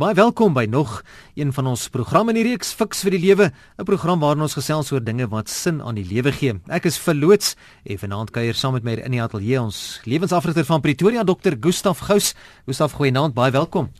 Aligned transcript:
Baie 0.00 0.14
welkom 0.16 0.54
by 0.56 0.62
nog 0.64 1.02
een 1.36 1.50
van 1.52 1.66
ons 1.74 1.82
programme 1.92 2.32
in 2.32 2.38
die 2.38 2.44
reeks 2.46 2.70
Fix 2.72 3.02
vir 3.04 3.12
die 3.12 3.20
Lewe, 3.20 3.50
'n 3.76 3.84
program 3.84 4.20
waarin 4.20 4.40
ons 4.40 4.56
gesels 4.56 4.92
oor 4.92 5.04
dinge 5.04 5.28
wat 5.28 5.48
sin 5.48 5.82
aan 5.82 5.94
die 5.94 6.04
lewe 6.08 6.32
gee. 6.32 6.54
Ek 6.68 6.86
is 6.86 6.96
verloots 6.96 7.54
en 7.84 7.98
vanaand 7.98 8.30
kuier 8.30 8.54
saam 8.54 8.72
met 8.72 8.82
my 8.82 8.92
in 8.92 9.10
die 9.10 9.20
ateljee 9.20 9.60
ons 9.60 10.00
lewensafrigter 10.04 10.64
van 10.64 10.80
Pretoria, 10.80 11.22
Dr. 11.22 11.52
Gustaf 11.60 11.98
Gous. 11.98 12.34
Gustaf, 12.66 12.92
goeienaand, 12.92 13.34
baie 13.34 13.52
welkom. 13.52 13.90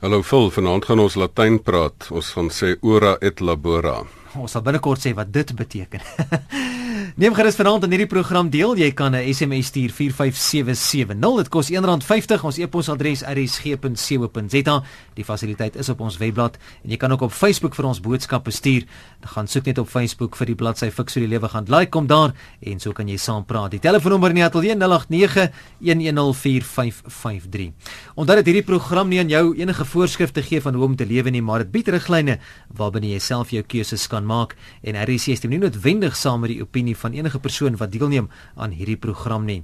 Hallo 0.00 0.22
Phil, 0.22 0.50
vanaand 0.50 0.84
gaan 0.84 0.98
ons 1.00 1.14
Latyn 1.16 1.62
praat. 1.62 2.08
Ons 2.10 2.30
gaan 2.32 2.48
sê 2.48 2.78
ora 2.80 3.18
et 3.20 3.40
labora. 3.40 4.06
Ons 4.34 4.52
sal 4.52 4.62
binnekort 4.62 5.00
sê 5.00 5.12
wat 5.14 5.32
dit 5.32 5.54
beteken. 5.54 6.00
Neem 7.12 7.34
gerus 7.36 7.58
vanaand 7.60 7.82
aan 7.84 7.92
hierdie 7.92 8.08
program 8.08 8.48
deel. 8.48 8.72
Jy 8.80 8.88
kan 8.96 9.12
'n 9.12 9.34
SMS 9.34 9.66
stuur 9.66 9.92
45770. 9.92 11.36
Dit 11.36 11.48
kos 11.48 11.70
R1.50. 11.70 12.42
Ons 12.42 12.58
e-posadres 12.58 13.22
rsg.co.za. 13.22 14.82
Die 15.14 15.24
fasiliteit 15.24 15.76
is 15.76 15.88
op 15.88 16.00
ons 16.00 16.16
webblad 16.16 16.56
en 16.84 16.90
jy 16.90 16.96
kan 16.96 17.12
ook 17.12 17.20
op 17.20 17.32
Facebook 17.32 17.74
vir 17.74 17.84
ons 17.84 18.00
boodskappe 18.00 18.50
stuur. 18.50 18.84
Gaan 19.20 19.46
soek 19.46 19.64
net 19.64 19.78
op 19.78 19.88
Facebook 19.88 20.36
vir 20.36 20.46
die 20.46 20.54
bladsy 20.54 20.90
Fix 20.90 21.12
vir 21.12 21.22
die 21.22 21.28
lewe 21.28 21.48
gaan 21.48 21.64
like 21.68 21.90
kom 21.90 22.06
daar 22.06 22.32
en 22.60 22.80
so 22.80 22.92
kan 22.92 23.08
jy 23.08 23.16
saam 23.16 23.44
praat. 23.44 23.70
Die 23.70 23.80
telefoonnommer 23.80 24.30
in 24.30 24.36
die 24.36 24.44
ateljee 24.44 24.76
0891104553. 24.76 27.72
Onthou 28.14 28.36
dat 28.36 28.46
hierdie 28.46 28.64
program 28.64 29.08
nie 29.08 29.18
aan 29.18 29.28
jou 29.28 29.56
enige 29.56 29.84
voorskrifte 29.84 30.42
gee 30.42 30.60
van 30.60 30.74
hoe 30.74 30.84
om 30.84 30.96
te 30.96 31.06
lewe 31.06 31.30
nie, 31.30 31.42
maar 31.42 31.58
dit 31.58 31.70
bied 31.70 31.88
riglyne 31.88 32.38
waarbinne 32.68 33.08
jy 33.12 33.18
self 33.18 33.50
jou 33.50 33.62
keuses 33.62 34.06
kan 34.06 34.24
maak 34.24 34.56
en 34.82 34.96
RSC 34.96 35.36
stem 35.36 35.50
nie 35.50 35.58
noodwendig 35.58 36.16
saam 36.16 36.40
met 36.40 36.50
die 36.50 36.62
opinie 36.62 36.96
van 37.02 37.18
enige 37.18 37.42
persoon 37.42 37.76
wat 37.76 37.92
deelneem 37.92 38.30
aan 38.54 38.70
hierdie 38.78 38.96
program 38.96 39.44
nie. 39.44 39.62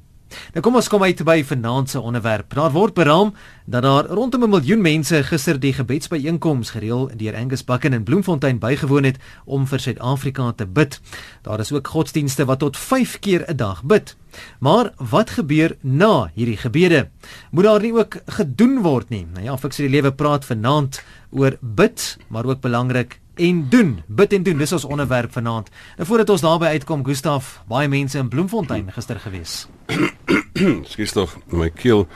Nou 0.52 0.62
kom 0.65 0.77
ons 0.79 0.88
kom 0.92 1.05
uit 1.05 1.20
by 1.24 1.38
vanaand 1.46 1.91
se 1.91 2.01
onderwerp. 2.01 2.52
Daar 2.56 2.73
word 2.74 2.95
beraam 2.96 3.33
dat 3.65 3.83
daar 3.83 4.06
rondom 4.06 4.45
'n 4.45 4.51
miljoen 4.51 4.80
mense 4.80 5.23
gister 5.23 5.60
die 5.60 5.73
gebedsbyeenkoms 5.73 6.70
gereël 6.70 7.10
deur 7.16 7.37
Angus 7.37 7.65
Bucken 7.65 7.93
in 7.93 8.02
Bloemfontein 8.02 8.59
bygewoon 8.59 9.05
het 9.05 9.16
om 9.45 9.66
vir 9.66 9.80
Suid-Afrika 9.80 10.52
te 10.52 10.66
bid. 10.66 11.01
Daar 11.43 11.60
is 11.60 11.73
ook 11.73 11.87
godsdienste 11.87 12.45
wat 12.45 12.59
tot 12.59 12.77
5 12.77 13.18
keer 13.18 13.45
'n 13.49 13.57
dag 13.57 13.84
bid. 13.84 14.16
Maar 14.60 14.93
wat 14.96 15.30
gebeur 15.30 15.77
na 15.80 16.30
hierdie 16.34 16.57
gebede? 16.57 17.09
Moet 17.51 17.65
daar 17.65 17.80
nie 17.80 17.93
ook 17.93 18.16
gedoen 18.27 18.82
word 18.82 19.09
nie? 19.09 19.27
Nou 19.32 19.45
ja, 19.45 19.59
fiks 19.59 19.77
die 19.77 19.88
lewe 19.88 20.12
praat 20.12 20.45
vanaand 20.45 21.02
oor 21.30 21.57
bid, 21.60 22.18
maar 22.29 22.45
ook 22.45 22.60
belangrik 22.60 23.21
en 23.38 23.66
doen. 23.70 23.98
Bid 24.06 24.32
en 24.32 24.42
doen, 24.42 24.58
dis 24.58 24.72
ons 24.72 24.84
onderwerp 24.84 25.32
vanaand. 25.32 25.70
En 25.96 26.06
voordat 26.06 26.30
ons 26.30 26.44
daarby 26.44 26.72
uitkom, 26.78 27.04
Gustaf, 27.06 27.62
baie 27.68 27.88
mense 27.88 28.18
in 28.18 28.28
Bloemfontein 28.28 28.90
gister 28.92 29.20
gewees. 29.20 29.66
Skus 30.92 31.14
tog, 31.14 31.36
my 31.46 31.70
keel 31.70 32.06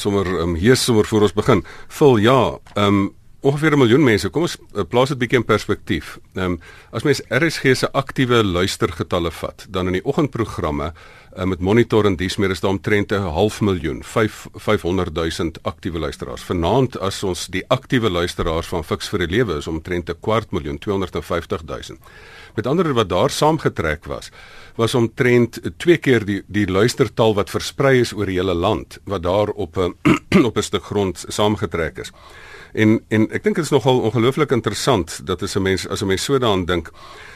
sommer 0.00 0.26
um, 0.40 0.54
hier 0.54 0.76
sommer 0.76 1.06
voor 1.06 1.28
ons 1.28 1.36
begin. 1.36 1.64
Vul 1.88 2.16
ja, 2.24 2.40
ehm 2.74 3.04
um, 3.04 3.12
ongeveer 3.44 3.72
'n 3.72 3.78
miljoen 3.78 4.04
mense. 4.04 4.28
Kom 4.30 4.42
ons 4.42 4.56
uh, 4.56 4.84
plaas 4.88 5.08
dit 5.08 5.18
bietjie 5.18 5.38
in 5.38 5.44
perspektief. 5.44 6.18
Ehm 6.34 6.44
um, 6.44 6.60
as 6.92 7.02
mens 7.02 7.22
RSG 7.28 7.74
se 7.76 7.92
aktiewe 7.92 8.44
luistergetalle 8.44 9.30
vat, 9.30 9.66
dan 9.68 9.86
in 9.86 9.92
die 9.92 10.04
oggendprogramme 10.04 10.92
uh, 10.92 11.44
met 11.44 11.60
monitor 11.60 12.06
en 12.06 12.16
dies 12.16 12.36
meer 12.36 12.50
is 12.50 12.60
daar 12.60 12.70
omtrent 12.70 13.12
'n 13.12 13.34
half 13.34 13.60
miljoen, 13.60 14.02
5 14.04 14.46
500 14.54 15.14
000 15.14 15.50
aktiewe 15.62 15.98
luisteraars. 15.98 16.42
Vanaand 16.42 16.98
as 17.00 17.22
ons 17.22 17.46
die 17.46 17.64
aktiewe 17.68 18.10
luisteraars 18.10 18.66
van 18.66 18.84
Fix 18.84 19.08
vir 19.08 19.18
die 19.18 19.36
Lewe 19.36 19.56
is 19.56 19.66
omtrent 19.66 20.08
'n 20.08 20.20
kwart 20.20 20.50
miljoen, 20.52 20.78
250 20.78 21.62
000. 21.66 21.98
Met 22.54 22.66
ander 22.66 22.84
woorde 22.84 23.00
wat 23.00 23.08
daar 23.08 23.30
saamgetrek 23.30 24.04
was, 24.04 24.30
was 24.76 24.94
omtrent 24.94 25.60
twee 25.76 25.96
keer 25.96 26.24
die 26.24 26.42
die 26.46 26.66
luistertal 26.66 27.34
wat 27.34 27.50
versprei 27.50 28.00
is 28.00 28.12
oor 28.12 28.26
die 28.26 28.36
hele 28.36 28.54
land 28.54 28.98
wat 29.04 29.22
daar 29.22 29.48
op 29.48 29.76
'n 29.76 29.94
op 30.48 30.56
'n 30.56 30.62
stuk 30.62 30.84
grond 30.84 31.24
saamgetrek 31.28 31.98
is. 31.98 32.12
En 32.74 32.96
en 33.08 33.28
ek 33.30 33.44
dink 33.44 33.54
dit 33.54 33.64
is 33.64 33.70
nogal 33.70 34.00
ongelooflik 34.08 34.50
interessant 34.50 35.20
dat 35.26 35.42
as 35.42 35.54
'n 35.54 35.62
mens 35.62 35.88
as 35.88 36.02
'n 36.02 36.06
mens 36.06 36.24
so 36.24 36.38
daaraan 36.38 36.64
dink, 36.64 36.90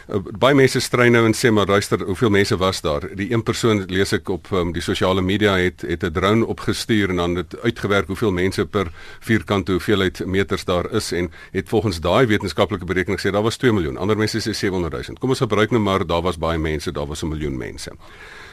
uh, 0.09 0.19
baie 0.39 0.55
mense 0.55 0.81
strei 0.81 1.11
nou 1.11 1.25
en 1.27 1.35
sê 1.35 1.53
maar 1.53 1.67
luister, 1.67 2.05
hoeveel 2.05 2.31
mense 2.31 2.57
was 2.57 2.81
daar? 2.81 3.15
Die 3.15 3.33
een 3.33 3.43
persoon 3.43 3.85
lees 3.87 4.13
ek 4.13 4.29
op 4.29 4.51
um, 4.53 4.73
die 4.73 4.83
sosiale 4.83 5.23
media 5.23 5.57
het 5.57 5.81
het 5.81 6.03
'n 6.03 6.13
drone 6.13 6.47
opgestuur 6.47 7.11
en 7.11 7.17
dan 7.17 7.35
het 7.35 7.61
uitgewerk 7.63 8.07
hoeveel 8.07 8.33
mense 8.33 8.67
per 8.67 8.91
vierkante 9.21 9.73
hoeveelheid 9.73 10.27
meters 10.27 10.65
daar 10.65 10.93
is 10.93 11.13
en 11.13 11.31
het 11.53 11.69
volgens 11.69 12.01
daai 12.01 12.27
wetenskaplike 12.27 12.85
berekening 12.85 13.21
sê 13.21 13.31
daar 13.31 13.43
was 13.43 13.57
2 13.57 13.73
miljoen. 13.73 13.97
Ander 13.97 14.17
mense 14.17 14.39
sê 14.39 14.51
700 14.51 14.93
000. 14.93 15.19
Kom 15.19 15.29
ons 15.29 15.39
gebruik 15.39 15.71
nou 15.71 15.83
maar 15.83 16.07
daar 16.07 16.23
was 16.23 16.39
baie 16.39 16.59
mense, 16.59 16.93
daar 16.93 17.07
was 17.07 17.23
'n 17.23 17.29
miljoen 17.29 17.57
mense. 17.57 17.91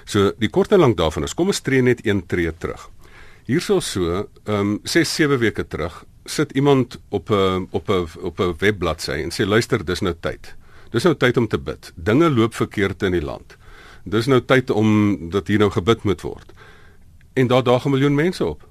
So 0.06 0.32
die 0.38 0.50
kort 0.50 0.72
en 0.72 0.80
lank 0.80 0.98
daarvan 0.98 1.24
is 1.24 1.34
kom 1.34 1.48
ons 1.48 1.60
tree 1.60 1.82
net 1.82 2.06
een 2.06 2.26
tree 2.26 2.58
terug. 2.58 2.90
Hierso 3.46 3.80
so, 3.80 4.28
ehm 4.46 4.60
um, 4.60 4.80
6 4.84 5.16
7 5.16 5.40
weke 5.40 5.68
terug 5.68 6.06
sit 6.26 6.52
iemand 6.52 7.00
op 7.10 7.30
'n 7.30 7.68
op 7.72 7.90
'n 7.90 8.08
op 8.22 8.40
'n 8.40 8.56
webbladsy 8.58 9.12
en 9.12 9.32
sê 9.32 9.48
luister, 9.48 9.86
dis 9.86 10.00
nou 10.00 10.16
tyd. 10.20 10.56
Dis 10.90 11.04
nou 11.04 11.16
tyd 11.16 11.38
om 11.38 11.48
te 11.48 11.60
bid. 11.60 11.92
Dinge 11.96 12.30
loop 12.30 12.56
verkeerd 12.56 13.04
in 13.04 13.12
die 13.12 13.22
land. 13.22 13.58
Dis 14.04 14.26
nou 14.26 14.42
tyd 14.46 14.70
om 14.70 15.18
dat 15.30 15.48
hier 15.48 15.60
nou 15.60 15.72
gebid 15.72 16.04
moet 16.04 16.22
word. 16.22 16.54
En 17.34 17.48
daar 17.48 17.64
daag 17.64 17.86
'n 17.86 17.90
miljoen 17.90 18.16
mense 18.16 18.46
op. 18.46 18.68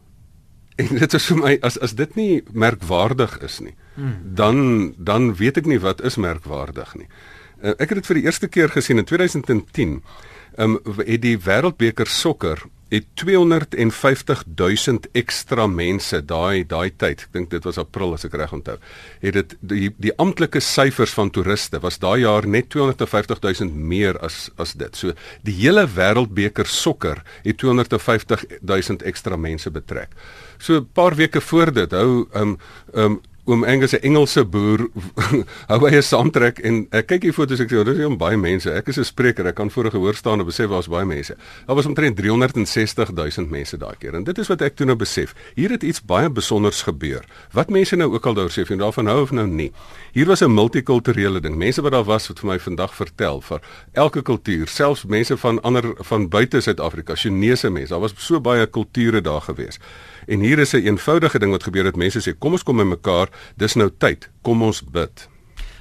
En 0.74 0.86
dit 0.98 1.14
is 1.14 1.26
vir 1.26 1.38
my 1.38 1.58
as 1.60 1.78
as 1.78 1.94
dit 1.94 2.14
nie 2.14 2.42
merkwaardig 2.52 3.38
is 3.38 3.60
nie, 3.60 3.74
hmm. 3.94 4.16
dan 4.34 4.94
dan 4.98 5.34
weet 5.38 5.56
ek 5.56 5.66
nie 5.66 5.78
wat 5.78 6.02
is 6.02 6.16
merkwaardig 6.16 6.94
nie. 6.94 7.06
Uh, 7.62 7.70
ek 7.78 7.94
het 7.94 7.94
dit 8.02 8.06
vir 8.06 8.18
die 8.18 8.24
eerste 8.24 8.48
keer 8.48 8.68
gesien 8.68 8.98
in 8.98 9.04
2010. 9.04 10.02
Ehm 10.54 10.78
um, 10.84 10.98
het 11.06 11.22
die 11.22 11.38
Wêreldbeker 11.38 12.06
sokker 12.06 12.62
het 12.94 13.06
250 13.18 14.44
000 14.54 14.98
ekstra 15.18 15.66
mense 15.70 16.20
daai 16.22 16.64
daai 16.68 16.90
tyd, 16.90 17.26
ek 17.26 17.34
dink 17.34 17.50
dit 17.50 17.66
was 17.66 17.78
April 17.80 18.14
as 18.14 18.26
ek 18.28 18.36
reg 18.38 18.54
onthou, 18.54 18.76
het 19.24 19.38
dit 19.38 19.54
die 19.60 19.90
die 19.98 20.14
amptelike 20.22 20.62
syfers 20.62 21.14
van 21.16 21.32
toeriste 21.34 21.80
was 21.82 21.98
daai 22.02 22.22
jaar 22.22 22.46
net 22.46 22.70
250 22.74 23.42
000 23.42 23.74
meer 23.74 24.18
as 24.24 24.48
as 24.62 24.76
dit. 24.78 24.94
So 24.96 25.14
die 25.46 25.56
hele 25.58 25.86
wêreldbeker 25.90 26.70
sokker 26.70 27.22
het 27.44 27.58
250 27.62 28.46
000 28.62 29.04
ekstra 29.10 29.36
mense 29.36 29.70
betrek. 29.70 30.14
So 30.58 30.80
'n 30.80 30.88
paar 30.94 31.14
weke 31.16 31.40
voor 31.40 31.72
dit 31.72 31.90
hou 31.90 32.26
ehm 32.32 32.42
um, 32.42 32.58
ehm 32.94 33.12
um, 33.12 33.22
oom 33.44 33.64
Angus 33.64 33.92
'n 33.92 34.00
Engelse 34.02 34.44
boer 34.44 34.88
hou 35.68 35.88
'n 35.88 36.02
saamtrek 36.02 36.58
en 36.64 36.86
ek 36.90 37.06
kyk 37.06 37.22
hier 37.22 37.32
foto's 37.32 37.60
ek 37.60 37.68
sê 37.68 37.84
daar 37.84 37.92
is 37.92 38.16
baie 38.16 38.36
mense. 38.36 38.70
Ek 38.72 38.88
is 38.88 38.98
'n 38.98 39.04
spreker, 39.04 39.46
ek 39.46 39.54
kan 39.54 39.70
voor 39.70 39.90
gehoor 39.90 40.14
staan 40.14 40.40
en 40.40 40.46
besef 40.46 40.70
daar's 40.70 40.88
baie 40.88 41.04
mense. 41.04 41.36
Daar 41.66 41.76
was 41.76 41.86
omtrent 41.86 42.16
360 42.16 43.12
000 43.12 43.46
mense 43.48 43.76
daai 43.76 43.96
keer. 43.98 44.14
En 44.14 44.24
dit 44.24 44.38
is 44.38 44.48
wat 44.48 44.62
ek 44.62 44.76
toe 44.76 44.86
nou 44.86 44.96
besef. 44.96 45.34
Hier 45.54 45.70
het 45.70 45.82
iets 45.82 46.00
baie 46.00 46.30
besonders 46.30 46.82
gebeur. 46.82 47.24
Wat 47.52 47.70
mense 47.70 47.96
nou 47.96 48.12
ook 48.14 48.26
al 48.26 48.34
daar 48.34 48.50
sê, 48.50 48.62
of 48.62 48.68
jy 48.68 48.76
daarvan 48.76 49.06
hou 49.06 49.22
of 49.22 49.30
nou 49.30 49.46
nie. 49.46 49.72
Hier 50.12 50.26
was 50.26 50.40
'n 50.40 50.50
multikulturele 50.50 51.40
ding. 51.40 51.56
Mense 51.56 51.82
wat 51.82 51.92
daar 51.92 52.04
was 52.04 52.28
wat 52.28 52.38
vir 52.38 52.48
my 52.48 52.58
vandag 52.58 52.94
vertel 52.94 53.40
vir 53.40 53.60
elke 53.92 54.22
kultuur, 54.22 54.68
selfs 54.68 55.04
mense 55.04 55.36
van 55.36 55.60
ander 55.62 55.94
van 56.00 56.28
buite 56.28 56.60
Suid-Afrika, 56.60 57.14
Chinese 57.14 57.70
mense. 57.70 57.92
Daar 57.92 58.00
was 58.00 58.14
so 58.16 58.40
baie 58.40 58.66
kulture 58.66 59.20
daar 59.20 59.40
gewees. 59.40 59.78
En 60.26 60.40
hier 60.40 60.58
is 60.58 60.72
'n 60.72 60.76
een 60.76 60.86
eenvoudige 60.86 61.38
ding 61.38 61.50
wat 61.50 61.62
gebeur 61.62 61.84
het. 61.84 61.96
Mense 61.96 62.20
sê 62.20 62.38
kom 62.38 62.52
ons 62.52 62.62
kom 62.62 62.76
by 62.76 62.82
mekaar, 62.82 63.28
dis 63.56 63.74
nou 63.74 63.90
tyd. 63.98 64.30
Kom 64.42 64.62
ons 64.62 64.82
bid. 64.82 65.28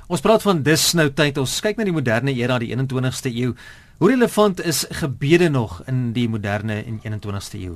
Ons 0.07 0.21
praat 0.21 0.41
van 0.41 0.61
dis 0.63 0.93
nou 0.93 1.09
tyd. 1.13 1.37
Ons 1.37 1.59
kyk 1.59 1.77
na 1.77 1.83
die 1.83 1.95
moderne 1.95 2.33
era, 2.35 2.59
die 2.59 2.75
21ste 2.75 3.29
eeu. 3.33 3.53
Hoe 3.97 4.09
relevant 4.09 4.65
is 4.65 4.85
gebede 4.89 5.49
nog 5.49 5.81
in 5.87 6.13
die 6.13 6.29
moderne 6.29 6.83
en 6.83 6.99
21ste 7.03 7.59
eeu? 7.59 7.75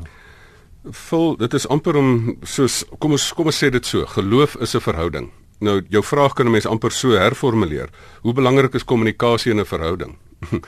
Vol, 0.91 1.35
dit 1.37 1.53
is 1.53 1.67
amper 1.67 1.95
om 1.95 2.37
soos 2.43 2.83
kom 2.99 3.11
ons 3.11 3.33
kom 3.33 3.45
ons 3.45 3.63
sê 3.63 3.69
dit 3.69 3.85
so, 3.85 4.05
geloof 4.05 4.55
is 4.55 4.75
'n 4.75 4.79
verhouding. 4.79 5.31
Nou 5.59 5.81
jou 5.89 6.03
vraag 6.03 6.33
kan 6.33 6.45
'n 6.45 6.51
mens 6.51 6.65
amper 6.65 6.91
so 6.91 7.09
herformuleer. 7.09 7.89
Hoe 8.21 8.33
belangrik 8.33 8.73
is 8.73 8.83
kommunikasie 8.83 9.51
in 9.51 9.59
'n 9.59 9.65
verhouding? 9.65 10.17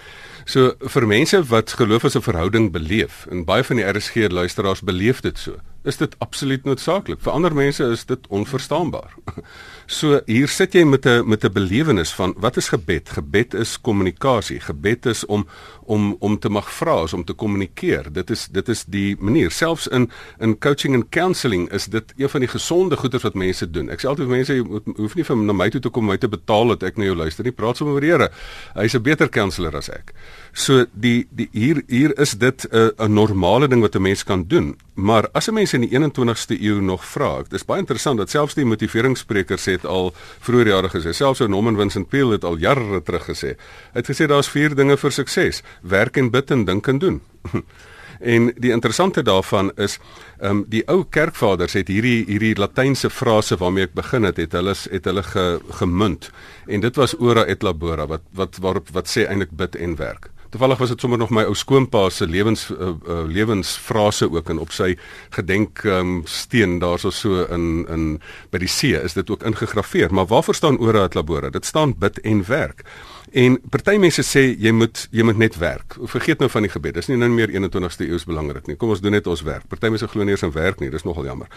So 0.50 0.74
vir 0.80 1.06
mense 1.08 1.44
wat 1.44 1.74
geloof 1.78 2.06
as 2.06 2.16
'n 2.16 2.22
verhouding 2.22 2.72
beleef 2.72 3.28
en 3.30 3.46
baie 3.46 3.64
van 3.64 3.76
die 3.76 3.86
RSG 3.86 4.32
luisteraars 4.32 4.82
beleef 4.82 5.22
dit 5.22 5.38
so, 5.38 5.60
is 5.90 5.98
dit 5.98 6.16
absoluut 6.24 6.64
noodsaaklik. 6.70 7.20
Vir 7.26 7.34
ander 7.34 7.56
mense 7.56 7.84
is 7.96 8.06
dit 8.10 8.30
onverstaanbaar. 8.30 9.14
So 9.90 10.20
hier 10.30 10.46
sit 10.54 10.76
jy 10.78 10.84
met 10.86 11.06
'n 11.10 11.26
met 11.26 11.44
'n 11.44 11.52
belewenis 11.52 12.12
van 12.14 12.34
wat 12.38 12.58
is 12.58 12.70
gebed? 12.70 13.10
Gebed 13.10 13.54
is 13.54 13.82
kommunikasie. 13.82 14.60
Gebed 14.60 15.06
is 15.06 15.26
om 15.26 15.48
om 15.90 16.16
om 16.20 16.40
te 16.40 16.50
mag 16.50 16.70
vra, 16.72 17.04
is 17.04 17.14
om 17.14 17.24
te 17.24 17.34
kommunikeer. 17.34 18.14
Dit 18.14 18.30
is 18.30 18.48
dit 18.52 18.70
is 18.70 18.84
die 18.86 19.16
manier. 19.20 19.52
Selfs 19.52 19.88
in 19.88 20.12
in 20.38 20.58
coaching 20.58 20.94
en 20.94 21.10
counselling 21.10 21.72
is 21.72 21.86
dit 21.86 22.14
een 22.18 22.30
van 22.30 22.40
die 22.40 22.50
gesonde 22.50 22.98
goeders 22.98 23.24
wat 23.24 23.34
mense 23.34 23.70
doen. 23.70 23.90
Ek 23.90 24.00
sê 24.00 24.08
altyd 24.08 24.28
vir 24.28 24.36
mense 24.36 24.54
jy 24.54 24.82
hoef 24.96 25.16
nie 25.16 25.26
vir 25.26 25.38
na 25.38 25.54
my 25.54 25.70
toe 25.70 25.82
te 25.82 25.90
kom 25.90 26.04
om 26.04 26.10
my 26.10 26.18
te 26.18 26.30
betaal 26.30 26.68
dat 26.68 26.84
ek 26.84 26.98
na 26.98 27.10
jou 27.10 27.16
luister 27.16 27.44
nie. 27.44 27.52
Praat 27.52 27.78
sommer 27.78 27.94
met 27.94 28.04
die 28.04 28.12
Here. 28.12 28.30
Hy's 28.76 28.94
'n 28.94 29.02
beter 29.02 29.30
counselor 29.30 29.76
as 29.76 29.90
ek. 29.90 30.14
So 30.60 30.84
die 30.92 31.24
die 31.32 31.48
hier 31.56 31.78
hier 31.88 32.12
is 32.20 32.34
dit 32.38 32.68
'n 32.72 32.92
'n 32.98 33.14
normale 33.14 33.68
ding 33.68 33.82
wat 33.82 33.96
'n 33.96 34.02
mens 34.02 34.24
kan 34.24 34.44
doen. 34.48 34.76
Maar 34.94 35.30
as 35.32 35.48
'n 35.48 35.54
mens 35.54 35.74
in 35.74 35.82
die 35.82 35.90
21ste 35.90 36.62
eeu 36.62 36.82
nog 36.82 37.06
vra, 37.06 37.38
dit 37.38 37.54
is 37.54 37.66
baie 37.66 37.80
interessant 37.80 38.18
dat 38.18 38.30
selfs 38.30 38.54
die 38.54 38.66
motiveringssprekers 38.66 39.66
het 39.66 39.86
al 39.86 40.14
vroeër 40.40 40.68
jare 40.68 40.90
gesê, 40.90 41.14
selfs 41.14 41.42
ou 41.42 41.50
Norman 41.50 41.76
Vincent 41.76 42.10
Peale 42.10 42.32
het 42.32 42.44
al 42.44 42.58
jare 42.58 43.02
terug 43.04 43.26
gesê. 43.26 43.56
Hy 43.94 44.00
het 44.00 44.10
gesê 44.10 44.28
daar's 44.28 44.50
vier 44.50 44.76
dinge 44.76 44.98
vir 44.98 45.12
sukses: 45.12 45.64
werk 45.82 46.18
en 46.18 46.30
bid 46.30 46.52
en 46.52 46.66
dink 46.66 46.88
en 46.88 47.00
doen. 47.00 47.22
En 48.20 48.54
die 48.56 48.72
interessante 48.72 49.22
daarvan 49.22 49.72
is 49.76 50.00
ehm 50.40 50.52
um, 50.52 50.66
die 50.68 50.84
ou 50.88 51.06
kerkvaders 51.10 51.74
het 51.74 51.88
hierdie 51.88 52.26
hierdie 52.26 52.58
latynse 52.58 53.10
frase 53.10 53.58
waarmee 53.58 53.84
ek 53.84 53.94
begin 53.94 54.24
het, 54.24 54.38
het 54.38 54.52
hulle 54.52 54.76
het 54.92 55.06
hulle 55.06 55.24
ge, 55.24 55.60
gemunt. 55.70 56.32
En 56.68 56.80
dit 56.80 56.96
was 56.96 57.18
ora 57.18 57.46
et 57.46 57.64
labora 57.64 58.08
wat 58.08 58.22
wat 58.32 58.58
waarop 58.58 58.90
wat 58.92 59.08
sê 59.08 59.26
eintlik 59.28 59.52
bid 59.52 59.76
en 59.76 59.96
werk. 59.96 60.30
Toevallig 60.50 60.78
was 60.78 60.90
dit 60.90 61.00
sommer 61.00 61.20
nog 61.20 61.30
my 61.30 61.44
ou 61.46 61.54
skoonpa 61.56 62.08
se 62.10 62.26
lewens 62.28 62.70
uh, 62.70 62.88
uh, 62.90 63.22
lewensfrase 63.30 64.32
ook 64.32 64.50
en 64.50 64.60
op 64.60 64.72
sy 64.74 64.96
gedenk 65.36 65.84
um, 65.86 66.22
steen 66.26 66.80
daarso 66.82 67.12
so 67.14 67.44
in 67.54 67.86
in 67.86 68.08
by 68.50 68.58
die 68.64 68.72
see 68.72 68.98
is 68.98 69.14
dit 69.14 69.30
ook 69.30 69.46
ingegraveer. 69.46 70.10
Maar 70.14 70.26
waarvoor 70.26 70.56
staan 70.58 70.80
ora 70.80 71.04
et 71.06 71.14
labora? 71.14 71.50
Dit 71.54 71.66
staan 71.66 71.94
bid 71.98 72.18
en 72.26 72.42
werk. 72.48 72.82
En 73.32 73.60
party 73.70 73.98
mense 74.02 74.24
sê 74.26 74.42
jy 74.58 74.72
moet 74.74 75.04
jy 75.14 75.24
moet 75.28 75.38
net 75.38 75.58
werk. 75.62 75.94
Vergeet 76.10 76.40
nou 76.42 76.50
van 76.50 76.66
die 76.66 76.72
gebed. 76.72 76.96
Dis 76.98 77.10
nie 77.12 77.18
nou 77.20 77.30
meer 77.30 77.52
21ste 77.54 78.08
eeus 78.08 78.26
belangrik 78.26 78.66
nie. 78.68 78.76
Kom 78.80 78.90
ons 78.90 79.04
doen 79.04 79.14
net 79.14 79.28
ons 79.30 79.44
werk. 79.46 79.68
Party 79.70 79.92
mense 79.94 80.08
glo 80.10 80.26
nie 80.26 80.34
eens 80.34 80.46
in 80.48 80.54
werk 80.56 80.82
nie. 80.82 80.90
Dis 80.90 81.06
nogal 81.06 81.28
jammer. 81.30 81.52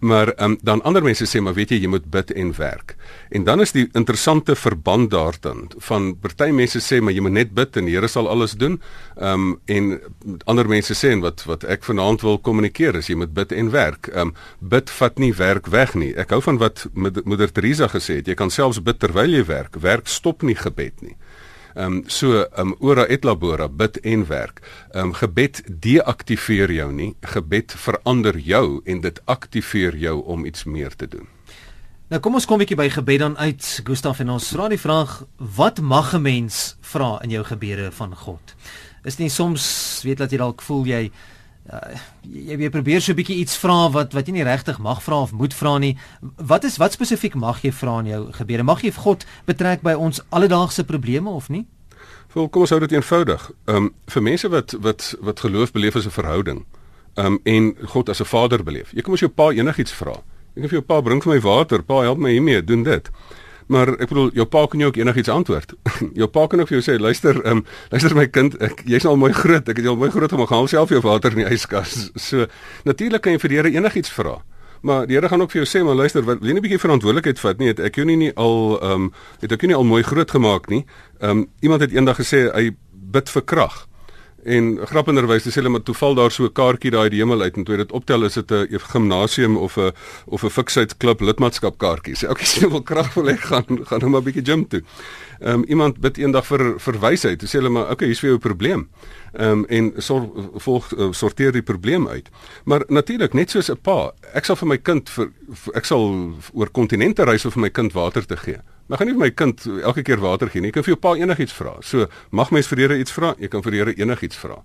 Maar 0.00 0.34
ehm 0.36 0.52
um, 0.52 0.58
dan 0.66 0.82
ander 0.86 1.02
mense 1.02 1.26
sê 1.26 1.40
maar 1.42 1.54
weet 1.54 1.74
jy 1.74 1.80
jy 1.82 1.90
moet 1.90 2.06
bid 2.10 2.30
en 2.30 2.52
werk. 2.58 2.96
En 3.30 3.44
dan 3.44 3.60
is 3.60 3.74
die 3.74 3.88
interessante 3.98 4.54
verband 4.54 5.10
daarin 5.10 5.66
van 5.88 6.12
party 6.22 6.50
mense 6.54 6.80
sê 6.80 7.00
maar 7.02 7.14
jy 7.16 7.26
moet 7.26 7.36
net 7.40 7.54
bid 7.54 7.76
en 7.76 7.90
die 7.90 7.96
Here 7.96 8.08
sal 8.08 8.28
alles 8.28 8.54
doen. 8.54 8.78
Ehm 9.16 9.50
um, 9.50 9.58
en 9.66 10.00
ander 10.46 10.68
mense 10.68 10.94
sê 10.94 11.10
en 11.16 11.24
wat 11.26 11.42
wat 11.50 11.64
ek 11.64 11.84
vanaand 11.84 12.22
wil 12.22 12.38
kommunikeer 12.38 13.00
is 13.02 13.10
jy 13.10 13.18
moet 13.18 13.34
bid 13.34 13.52
en 13.52 13.70
werk. 13.74 14.12
Ehm 14.14 14.30
um, 14.30 14.34
bid 14.60 14.90
vat 14.90 15.18
nie 15.18 15.32
werk 15.34 15.66
weg 15.66 15.94
nie. 15.94 16.14
Ek 16.14 16.30
hou 16.30 16.40
van 16.42 16.62
wat 16.62 16.86
moeder 16.94 17.52
Teresa 17.52 17.90
gesê 17.90 18.20
het. 18.20 18.28
Jy 18.30 18.38
kan 18.38 18.50
selfs 18.50 18.82
bid 18.82 19.02
terwyl 19.02 19.34
jy 19.34 19.44
werk. 19.44 19.80
Werk 19.82 20.06
stop 20.06 20.42
nie 20.42 20.54
gebed 20.54 21.02
nie. 21.02 21.15
Ehm 21.76 21.92
um, 21.92 22.04
so 22.06 22.40
ehm 22.40 22.72
um, 22.72 22.74
ora 22.80 23.04
et 23.06 23.24
labora 23.24 23.68
bid 23.68 24.00
en 24.00 24.26
werk. 24.26 24.62
Ehm 24.92 25.04
um, 25.04 25.12
gebed 25.12 25.62
deaktiveer 25.68 26.72
jou 26.72 26.92
nie, 26.92 27.14
gebed 27.20 27.74
verander 27.76 28.38
jou 28.38 28.80
en 28.84 29.00
dit 29.00 29.20
aktiveer 29.24 29.96
jou 29.96 30.22
om 30.24 30.44
iets 30.44 30.64
meer 30.64 30.96
te 30.96 31.08
doen. 31.08 31.28
Nou 32.08 32.20
kom 32.20 32.34
ons 32.34 32.46
kom 32.46 32.56
'n 32.56 32.64
bietjie 32.64 32.76
by 32.76 32.88
gebed 32.88 33.18
dan 33.18 33.36
uit. 33.38 33.80
Gustaf 33.84 34.20
en 34.20 34.30
ons 34.30 34.48
vra 34.48 34.68
die 34.68 34.80
vraag, 34.80 35.24
wat 35.36 35.80
mag 35.80 36.14
'n 36.14 36.22
mens 36.22 36.76
vra 36.80 37.20
in 37.22 37.30
jou 37.30 37.44
gebede 37.44 37.92
van 37.92 38.16
God? 38.16 38.54
Is 39.04 39.18
nie 39.18 39.28
soms 39.28 40.00
weet 40.02 40.18
dat 40.18 40.30
jy 40.30 40.38
dalk 40.38 40.62
voel 40.62 40.86
jy 40.86 41.10
uh, 41.72 41.98
jy, 42.22 42.58
jy 42.58 42.70
probeer 42.70 43.00
so 43.00 43.12
'n 43.12 43.16
bietjie 43.16 43.36
iets 43.42 43.56
vra 43.56 43.90
wat 43.90 44.12
wat 44.12 44.26
jy 44.26 44.32
nie 44.32 44.44
regtig 44.44 44.78
mag 44.78 45.02
vra 45.02 45.22
of 45.22 45.32
moet 45.32 45.54
vra 45.54 45.78
nie. 45.78 45.96
Wat 46.36 46.64
is 46.64 46.76
wat 46.76 46.92
spesifiek 46.92 47.34
mag 47.34 47.62
jy 47.62 47.72
vra 47.72 47.98
in 48.00 48.06
jou 48.06 48.32
gebede? 48.32 48.62
Mag 48.62 48.82
jy 48.82 48.92
God 48.92 49.26
betrek 49.46 49.82
by 49.82 49.94
ons 49.94 50.20
alledaagse 50.30 50.84
probleme 50.84 51.30
of 51.30 51.48
nie? 51.48 51.66
Wel, 52.34 52.48
kom 52.48 52.62
ons 52.62 52.70
hou 52.70 52.80
dit 52.80 52.92
eenvoudig. 52.92 53.50
Ehm 53.64 53.76
um, 53.76 53.94
vir 54.06 54.22
mense 54.22 54.48
wat 54.48 54.72
wat 54.80 55.14
wat 55.20 55.40
geloof 55.40 55.72
beleef 55.72 55.96
as 55.96 56.06
'n 56.06 56.10
verhouding, 56.10 56.64
ehm 57.14 57.26
um, 57.26 57.40
en 57.44 57.76
God 57.86 58.08
as 58.08 58.20
'n 58.20 58.24
vader 58.24 58.62
beleef. 58.62 58.92
Jy 58.92 59.02
kom 59.02 59.14
as 59.14 59.20
jou 59.20 59.30
pa 59.30 59.50
enigiets 59.50 59.92
vra. 59.92 60.12
Ek 60.56 60.62
kan 60.62 60.68
vir 60.68 60.78
jou 60.78 60.86
pa 60.86 61.00
bring 61.00 61.22
vir 61.22 61.34
my 61.34 61.40
water, 61.40 61.82
pa 61.82 62.02
help 62.02 62.18
my 62.18 62.30
hiermee, 62.30 62.64
doen 62.64 62.82
dit. 62.82 63.10
Maar 63.66 63.96
ek 63.96 64.10
bedoel 64.12 64.30
jou 64.36 64.46
pa 64.46 64.64
kan 64.70 64.82
jou 64.82 64.90
ook 64.90 64.98
enigiets 65.00 65.28
antwoord. 65.32 65.74
jou 66.20 66.28
pa 66.30 66.46
kan 66.46 66.60
ook 66.62 66.70
vir 66.70 66.78
jou 66.78 66.84
sê 66.86 66.98
luister, 67.00 67.38
ehm 67.42 67.62
um, 67.62 67.64
luister 67.90 68.14
my 68.14 68.26
kind, 68.30 68.58
ek 68.62 68.84
jy's 68.86 69.06
nou 69.06 69.16
al 69.16 69.22
mooi 69.24 69.32
groot. 69.34 69.68
Ek 69.68 69.80
het 69.80 69.86
jou 69.86 69.94
al 69.96 70.02
mooi 70.04 70.10
groot 70.14 70.30
gemaak. 70.30 70.50
Gaan 70.52 70.68
self 70.70 70.94
jou 70.94 71.00
water 71.02 71.34
in 71.34 71.44
die 71.44 71.54
yskas. 71.56 72.10
So 72.26 72.46
natuurlik 72.84 73.22
kan 73.22 73.34
jy 73.34 73.42
vir 73.42 73.52
die 73.52 73.56
Here 73.56 73.74
enigiets 73.74 74.12
vra. 74.12 74.38
Maar 74.86 75.06
die 75.06 75.16
Here 75.16 75.28
gaan 75.28 75.42
ook 75.42 75.50
vir 75.50 75.64
jou 75.64 75.68
sê, 75.70 75.82
maar 75.84 75.98
luister, 75.98 76.24
wil 76.24 76.38
jy 76.40 76.54
'n 76.54 76.62
bietjie 76.62 76.78
verantwoordelikheid 76.78 77.40
vat 77.40 77.58
nie? 77.58 77.68
Het 77.68 77.80
ek 77.80 77.96
jou 77.96 78.06
nie 78.06 78.16
nie 78.16 78.32
al 78.36 78.78
ehm 78.78 78.92
um, 78.92 79.12
het 79.40 79.52
ek 79.52 79.60
jou 79.60 79.68
nie 79.68 79.78
al 79.78 79.84
mooi 79.84 80.02
groot 80.02 80.30
gemaak 80.30 80.68
nie? 80.70 80.84
Ehm 81.20 81.30
um, 81.30 81.46
iemand 81.60 81.80
het 81.80 81.92
eendag 81.92 82.18
gesê 82.22 82.46
hy 82.54 82.76
bid 82.92 83.30
vir 83.30 83.42
krag. 83.42 83.86
En 84.46 84.66
grappenderwys, 84.86 85.42
dis 85.42 85.56
hulle 85.58 85.70
maar 85.74 85.82
toeval 85.82 86.14
daar 86.14 86.30
so 86.30 86.44
'n 86.44 86.52
kaartjie 86.52 86.90
daai 86.90 87.08
die 87.10 87.18
hemel 87.18 87.42
uit 87.42 87.56
en 87.56 87.64
toe 87.64 87.76
dit 87.76 87.92
optel 87.92 88.24
is 88.24 88.34
dit 88.34 88.50
'n 88.52 88.78
gimnasium 88.78 89.56
of 89.56 89.76
'n 89.76 89.92
of 90.26 90.44
'n 90.44 90.50
fiksheid 90.50 90.96
klub 90.96 91.20
lidmaatskap 91.20 91.78
kaartjie. 91.78 92.14
Sê 92.14 92.28
okay, 92.30 92.44
sien 92.44 92.70
wil 92.70 92.82
krag 92.82 93.14
wil 93.14 93.26
hê 93.26 93.36
gaan 93.36 93.64
gaan 93.86 93.98
nou 93.98 94.10
maar 94.10 94.20
'n 94.20 94.24
bietjie 94.24 94.44
gym 94.44 94.68
toe. 94.68 94.82
Ehm 95.40 95.52
um, 95.52 95.64
iemand 95.64 95.98
bid 95.98 96.18
eendag 96.18 96.46
vir 96.46 96.78
vir 96.78 97.00
wysheid. 97.00 97.38
Toe 97.38 97.48
sê 97.48 97.58
hulle 97.58 97.68
maar 97.68 97.90
okay, 97.90 98.06
hier's 98.06 98.20
vir 98.20 98.30
jou 98.30 98.38
probleem. 98.38 98.88
Ehm 99.32 99.50
um, 99.50 99.64
en 99.68 99.92
sor, 99.96 100.30
volg 100.54 100.92
uh, 100.92 101.12
sorteer 101.12 101.52
die 101.52 101.62
probleem 101.62 102.08
uit. 102.08 102.28
Maar 102.64 102.84
natuurlik 102.88 103.34
net 103.34 103.50
soos 103.50 103.70
'n 103.70 103.78
pa, 103.82 104.12
ek 104.32 104.44
sal 104.44 104.56
vir 104.56 104.68
my 104.68 104.78
kind 104.78 105.10
vir, 105.10 105.32
vir 105.64 105.74
ek 105.74 105.84
sal 105.84 106.32
oor 106.52 106.70
kontinente 106.70 107.24
reis 107.24 107.44
om 107.44 107.50
vir 107.50 107.60
my 107.60 107.70
kind 107.70 107.92
water 107.92 108.26
te 108.26 108.36
gee. 108.36 108.60
Maar 108.86 108.98
gaan 108.98 109.06
nie 109.06 109.16
vir 109.16 109.24
my 109.24 109.30
kind 109.30 109.66
elke 109.82 110.02
keer 110.02 110.20
water 110.22 110.48
gee 110.48 110.60
nie. 110.60 110.68
Ek 110.68 110.74
kan 110.78 110.86
vir 110.86 110.94
jou 110.94 111.00
pa 111.00 111.16
enigiets 111.18 111.52
vra. 111.52 111.76
So, 111.82 112.06
mag 112.30 112.50
mens 112.50 112.68
vir 112.70 112.78
Here 112.78 112.98
iets 112.98 113.12
vra? 113.12 113.34
Jy 113.38 113.48
kan 113.48 113.62
vir 113.62 113.72
Here 113.72 113.94
enigiets 113.96 114.36
vra. 114.36 114.62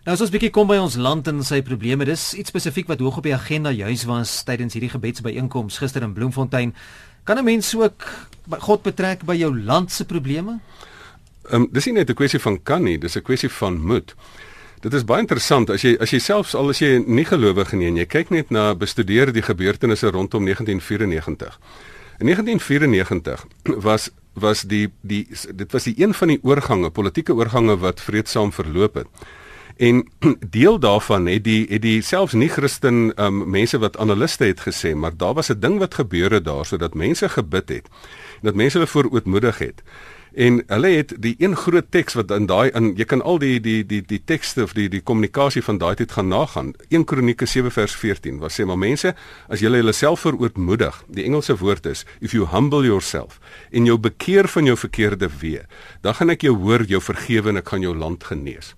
Nou 0.00 0.14
as 0.16 0.22
ons 0.24 0.30
bietjie 0.32 0.48
kom 0.48 0.68
by 0.70 0.78
ons 0.80 0.96
land 0.96 1.26
en 1.28 1.42
sy 1.44 1.58
probleme, 1.60 2.06
dis 2.08 2.30
iets 2.40 2.48
spesifiek 2.48 2.88
wat 2.88 3.02
hoog 3.04 3.18
op 3.20 3.26
die 3.26 3.34
agenda 3.36 3.68
juis 3.68 4.06
was 4.08 4.38
tydens 4.48 4.72
hierdie 4.72 4.88
gebedsbyeenkoms 4.94 5.76
gister 5.82 6.06
in 6.06 6.14
Bloemfontein. 6.16 6.72
Kan 7.28 7.38
'n 7.38 7.44
mens 7.44 7.74
ook 7.76 8.08
God 8.48 8.82
betrek 8.82 9.24
by 9.24 9.34
jou 9.36 9.52
land 9.52 9.92
se 9.92 10.04
probleme? 10.04 10.60
Ehm 11.50 11.62
um, 11.62 11.68
dis 11.72 11.86
nie 11.86 11.92
net 11.92 12.08
'n 12.10 12.14
kwessie 12.14 12.40
van 12.40 12.62
kan 12.62 12.82
nie, 12.82 12.98
dis 12.98 13.16
'n 13.16 13.22
kwessie 13.22 13.50
van 13.50 13.76
moet. 13.86 14.14
Dit 14.80 14.94
is 14.94 15.04
baie 15.04 15.20
interessant 15.20 15.70
as 15.70 15.82
jy 15.82 15.96
as 16.00 16.10
jy 16.10 16.18
selfs 16.18 16.54
al 16.54 16.68
as 16.68 16.78
jy 16.78 17.04
nie 17.06 17.24
gelowig 17.24 17.72
nie 17.72 17.86
en 17.86 17.96
jy 17.96 18.06
kyk 18.06 18.30
net 18.30 18.50
na 18.50 18.74
bestudeer 18.74 19.32
die 19.32 19.42
gebeurtenisse 19.42 20.10
rondom 20.10 20.44
1994. 20.44 21.58
In 22.20 22.26
1994 22.26 23.46
was 23.62 24.10
was 24.32 24.60
die 24.62 24.92
die 25.00 25.28
dit 25.54 25.72
was 25.72 25.82
die 25.82 25.94
een 25.96 26.14
van 26.14 26.28
die 26.28 26.38
oorgange, 26.42 26.90
politieke 26.90 27.34
oorgange 27.34 27.78
wat 27.78 28.00
vreedsaam 28.00 28.52
verloop 28.52 28.94
het. 28.94 29.06
En 29.76 30.04
deel 30.56 30.78
daarvan 30.78 31.26
het 31.26 31.44
die 31.44 31.64
het 31.70 31.82
die 31.82 32.02
selfs 32.02 32.36
nie 32.36 32.48
Christen 32.48 33.12
um, 33.16 33.50
mense 33.50 33.78
wat 33.78 33.96
analiste 33.96 34.44
het 34.44 34.60
gesê, 34.60 34.92
maar 34.94 35.16
daar 35.16 35.34
was 35.34 35.48
'n 35.48 35.60
ding 35.60 35.78
wat 35.78 35.94
gebeur 35.94 36.30
het 36.30 36.44
daar 36.44 36.66
sodat 36.66 36.94
mense 36.94 37.28
gebid 37.28 37.68
het. 37.68 37.88
Dat 38.42 38.54
mense 38.54 38.76
hulle 38.76 38.90
voorootmoedig 38.90 39.58
het. 39.58 39.82
En 40.34 40.62
hulle 40.66 40.90
het 40.94 41.14
die 41.18 41.34
een 41.38 41.56
groot 41.56 41.90
teks 41.90 42.14
wat 42.14 42.30
in 42.30 42.46
daai 42.46 42.70
in 42.70 42.92
jy 42.96 43.04
kan 43.04 43.22
al 43.22 43.40
die 43.42 43.58
die 43.60 43.82
die 43.86 44.00
die 44.06 44.20
tekste 44.24 44.62
of 44.62 44.74
die 44.78 44.88
die 44.88 45.02
kommunikasie 45.02 45.62
van 45.62 45.78
daai 45.78 45.94
tyd 45.98 46.12
gaan 46.12 46.28
nagaan. 46.30 46.74
1 46.88 47.04
Kronieke 47.04 47.46
7 47.46 47.70
vers 47.70 47.94
14 47.94 48.38
wat 48.38 48.54
sê 48.54 48.66
maar 48.66 48.78
mense 48.78 49.14
as 49.48 49.60
julle 49.60 49.82
julleself 49.82 50.20
verootmoedig, 50.20 51.02
die 51.08 51.24
Engelse 51.24 51.56
woord 51.58 51.86
is 51.86 52.04
if 52.20 52.32
you 52.32 52.46
humble 52.46 52.84
yourself 52.86 53.40
en 53.72 53.86
jou 53.86 53.98
bekeer 53.98 54.48
van 54.48 54.64
jou 54.70 54.76
verkeerde 54.76 55.30
weë, 55.40 55.66
dan 56.02 56.14
gaan 56.14 56.30
ek 56.30 56.46
jou 56.46 56.54
hoor, 56.62 56.84
jou 56.86 57.00
vergewe 57.02 57.50
en 57.50 57.56
ek 57.56 57.68
gaan 57.68 57.82
jou 57.82 57.96
land 57.96 58.24
genees. 58.24 58.74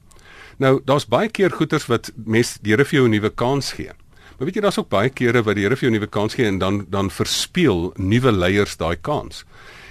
Nou, 0.59 0.81
daar's 0.85 1.09
baie 1.09 1.29
keer 1.29 1.53
goeters 1.53 1.89
wat 1.91 2.13
mes 2.17 2.57
die 2.63 2.73
Here 2.73 2.85
vir 2.85 2.99
jou 3.01 3.09
'n 3.09 3.11
nuwe 3.11 3.31
kans 3.31 3.73
gee. 3.73 3.93
Maar 4.39 4.47
weet 4.47 4.55
jy 4.55 4.63
daar's 4.63 4.79
ook 4.79 4.89
baie 4.89 5.11
kere 5.11 5.43
wat 5.43 5.57
die 5.57 5.63
Here 5.63 5.77
vir 5.77 5.89
jou 5.89 5.91
'n 5.91 5.99
nuwe 6.01 6.11
kans 6.11 6.35
gee 6.35 6.47
en 6.47 6.59
dan 6.59 6.87
dan 6.89 7.11
verspeel 7.11 7.93
nuwe 7.97 8.33
leiers 8.33 8.77
daai 8.77 8.97
kans. 8.97 9.45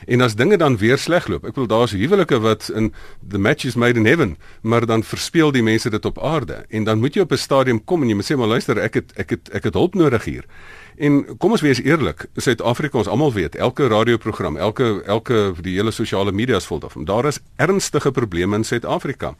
En 0.06 0.22
as 0.22 0.36
dinge 0.36 0.58
dan 0.58 0.78
weer 0.78 0.98
sleg 0.98 1.28
loop, 1.28 1.46
ek 1.46 1.56
wil 1.56 1.68
daar's 1.68 1.92
huwelike 1.92 2.40
wat 2.42 2.70
in 2.74 2.94
the 3.30 3.38
match 3.38 3.66
is 3.66 3.76
made 3.76 4.00
in 4.00 4.06
heaven, 4.06 4.38
maar 4.62 4.86
dan 4.86 5.04
verspeel 5.04 5.52
die 5.52 5.64
mense 5.64 5.90
dit 5.90 6.06
op 6.06 6.20
aarde 6.20 6.66
en 6.70 6.84
dan 6.84 7.00
moet 7.00 7.14
jy 7.16 7.22
op 7.22 7.32
'n 7.32 7.38
stadium 7.38 7.84
kom 7.84 8.02
en 8.02 8.10
jy 8.10 8.16
moet 8.16 8.32
sê 8.32 8.38
maar 8.38 8.48
luister, 8.48 8.78
ek 8.78 8.94
het 8.94 9.14
ek 9.16 9.30
het 9.30 9.50
ek 9.50 9.64
het 9.64 9.74
hulp 9.74 9.94
nodig 9.94 10.24
hier. 10.24 10.46
En 10.98 11.38
kom 11.38 11.52
ons 11.52 11.62
wees 11.62 11.82
eerlik, 11.82 12.26
Suid-Afrika 12.36 12.98
ons 12.98 13.08
almal 13.08 13.34
weet, 13.34 13.56
elke 13.56 13.88
radioprogram, 13.88 14.58
elke 14.58 15.04
elke 15.06 15.54
die 15.62 15.76
hele 15.76 15.92
sosiale 15.92 16.32
media 16.32 16.56
is 16.58 16.66
vol 16.66 16.80
daarvan. 16.80 17.06
Daar 17.06 17.26
is 17.26 17.40
ernstige 17.56 18.12
probleme 18.12 18.56
in 18.56 18.64
Suid-Afrika. 18.64 19.36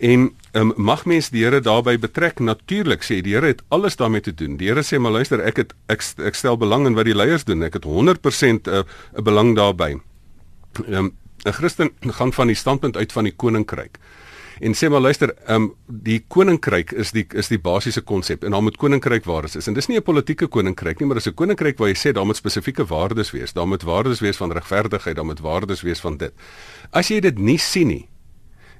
En 0.00 0.30
um, 0.56 0.72
mag 0.76 1.04
mens 1.04 1.28
die 1.28 1.42
Here 1.44 1.60
daarbey 1.60 1.98
betrek? 2.00 2.38
Natuurlik 2.40 3.04
sê 3.04 3.18
die 3.20 3.34
Here 3.36 3.52
het 3.52 3.60
alles 3.68 3.98
daarmee 4.00 4.24
te 4.24 4.32
doen. 4.34 4.56
Die 4.56 4.70
Here 4.70 4.80
sê 4.80 4.96
maar 4.98 5.12
luister, 5.12 5.42
ek 5.44 5.60
het 5.60 5.74
ek, 5.92 6.04
ek 6.24 6.38
stel 6.38 6.56
belang 6.56 6.86
in 6.88 6.96
wat 6.96 7.04
die 7.04 7.16
leiers 7.16 7.44
doen. 7.44 7.62
Ek 7.66 7.76
het 7.76 7.84
100% 7.84 8.64
'n 8.64 8.80
uh, 8.80 8.82
'n 9.18 9.24
belang 9.24 9.56
daarbey. 9.56 10.00
Um, 10.88 11.12
'n 11.44 11.52
Christen 11.52 11.92
gaan 12.00 12.32
van 12.32 12.46
die 12.46 12.56
standpunt 12.56 12.96
uit 12.96 13.12
van 13.12 13.24
die 13.24 13.36
koninkryk. 13.36 13.98
En 14.60 14.74
sê 14.74 14.88
maar 14.88 15.00
luister, 15.00 15.34
um, 15.48 15.74
die 15.86 16.24
koninkryk 16.28 16.92
is 16.92 17.12
die 17.12 17.26
is 17.32 17.48
die 17.48 17.58
basiese 17.58 18.00
konsep 18.00 18.44
en 18.44 18.50
daar 18.50 18.62
moet 18.62 18.76
koninkryk 18.76 19.24
waardes 19.24 19.56
is. 19.56 19.66
En 19.66 19.74
dis 19.74 19.86
nie 19.86 19.96
'n 19.96 20.02
politieke 20.02 20.46
koninkryk 20.46 21.00
nie, 21.00 21.06
maar 21.06 21.16
dis 21.16 21.28
'n 21.28 21.34
koninkryk 21.34 21.78
waar 21.78 21.88
jy 21.88 21.96
sê 21.96 22.12
daar 22.12 22.26
moet 22.26 22.36
spesifieke 22.36 22.84
waardes 22.84 23.30
wees. 23.30 23.52
Daar 23.52 23.68
moet 23.68 23.82
waardes 23.82 24.20
wees 24.20 24.36
van 24.36 24.52
regverdigheid, 24.52 25.16
daar 25.16 25.24
moet 25.24 25.40
waardes 25.40 25.82
wees 25.82 26.00
van 26.00 26.16
dit. 26.16 26.32
As 26.90 27.08
jy 27.08 27.20
dit 27.20 27.38
nie 27.38 27.58
sien 27.58 27.86
nie, 27.86 28.08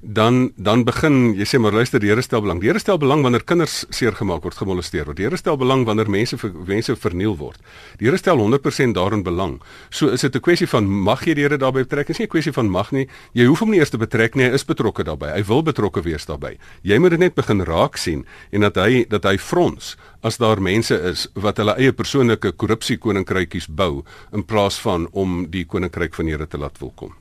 dan 0.01 0.51
dan 0.57 0.81
begin 0.83 1.35
jy 1.37 1.45
sê 1.45 1.59
maar 1.61 1.75
luister 1.77 2.01
die 2.01 2.09
Here 2.09 2.21
stel 2.25 2.41
belang. 2.41 2.59
Die 2.59 2.67
Here 2.69 2.79
stel 2.81 2.97
belang 2.97 3.21
wanneer 3.21 3.43
kinders 3.45 3.85
seer 3.93 4.15
gemaak 4.17 4.41
word, 4.43 4.57
gemolesteer 4.57 5.05
word. 5.05 5.17
Die 5.17 5.27
Here 5.27 5.37
stel 5.37 5.57
belang 5.61 5.85
wanneer 5.85 6.09
mense 6.09 6.37
mense 6.65 6.95
verniel 6.97 7.37
word. 7.37 7.61
Die 7.99 8.09
Here 8.09 8.17
stel 8.17 8.41
100% 8.41 8.97
daarin 8.97 9.21
belang. 9.23 9.59
So 9.91 10.09
is 10.09 10.21
dit 10.21 10.35
'n 10.35 10.41
kwessie 10.41 10.67
van 10.67 10.89
mag 10.89 11.25
jy 11.25 11.33
die 11.33 11.43
Here 11.43 11.57
daarbey 11.57 11.83
betrek? 11.83 12.07
Dit 12.07 12.15
is 12.15 12.19
nie 12.19 12.25
'n 12.25 12.29
kwessie 12.29 12.53
van 12.53 12.69
mag 12.69 12.91
nie. 12.91 13.07
Jy 13.33 13.45
hoef 13.45 13.59
hom 13.59 13.69
nie 13.69 13.79
eers 13.79 13.89
te 13.89 13.97
betrek 13.97 14.35
nie. 14.35 14.45
Hy 14.45 14.53
is 14.53 14.65
betrokke 14.65 15.03
daarbey. 15.03 15.33
Hy 15.33 15.43
wil 15.43 15.63
betrokke 15.63 16.01
wees 16.01 16.25
daarbey. 16.25 16.57
Jy 16.81 16.97
moet 16.97 17.11
dit 17.11 17.19
net 17.19 17.35
begin 17.35 17.61
raak 17.61 17.97
sien 17.97 18.25
en 18.51 18.61
dat 18.61 18.75
hy 18.75 19.05
dat 19.07 19.23
hy 19.23 19.37
frons 19.37 19.97
as 20.23 20.37
daar 20.37 20.61
mense 20.61 20.95
is 20.95 21.27
wat 21.33 21.57
hulle 21.57 21.75
eie 21.77 21.91
persoonlike 21.91 22.51
korrupsie 22.51 22.97
koninkrykies 22.97 23.67
bou 23.67 24.03
in 24.33 24.43
plaas 24.43 24.79
van 24.79 25.07
om 25.11 25.49
die 25.49 25.65
koninkryk 25.65 26.15
van 26.15 26.25
die 26.25 26.31
Here 26.31 26.47
te 26.47 26.57
laat 26.57 26.79
welkom. 26.79 27.13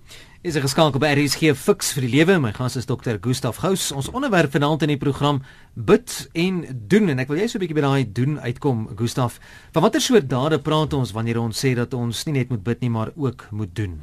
Is 0.42 0.56
'n 0.56 0.62
geskakel 0.62 0.98
by 0.98 1.12
RSG 1.12 1.52
Fix 1.52 1.92
vir 1.92 2.00
die 2.00 2.16
lewe. 2.16 2.38
My 2.40 2.52
gas 2.52 2.76
is 2.76 2.86
Dr. 2.86 3.18
Gustaf 3.20 3.56
Gous. 3.56 3.92
Ons 3.92 4.08
onderwerp 4.08 4.50
vanaand 4.50 4.82
in 4.82 4.88
die 4.88 4.96
program 4.96 5.42
bid 5.74 6.28
en 6.32 6.64
doen 6.88 7.08
en 7.08 7.18
ek 7.18 7.28
wil 7.28 7.36
jy 7.36 7.46
so 7.46 7.58
'n 7.58 7.60
bietjie 7.60 7.74
by 7.74 7.80
daai 7.80 8.12
doen 8.12 8.40
uitkom, 8.40 8.88
Gustaf. 8.96 9.38
Van 9.72 9.82
watter 9.82 10.00
soort 10.00 10.30
dade 10.30 10.58
praat 10.58 10.92
ons 10.92 11.12
wanneer 11.12 11.38
ons 11.38 11.64
sê 11.64 11.74
dat 11.74 11.92
ons 11.92 12.24
nie 12.24 12.32
net 12.32 12.48
moet 12.48 12.62
bid 12.64 12.80
nie, 12.80 12.88
maar 12.90 13.12
ook 13.16 13.48
moet 13.50 13.74
doen? 13.74 14.02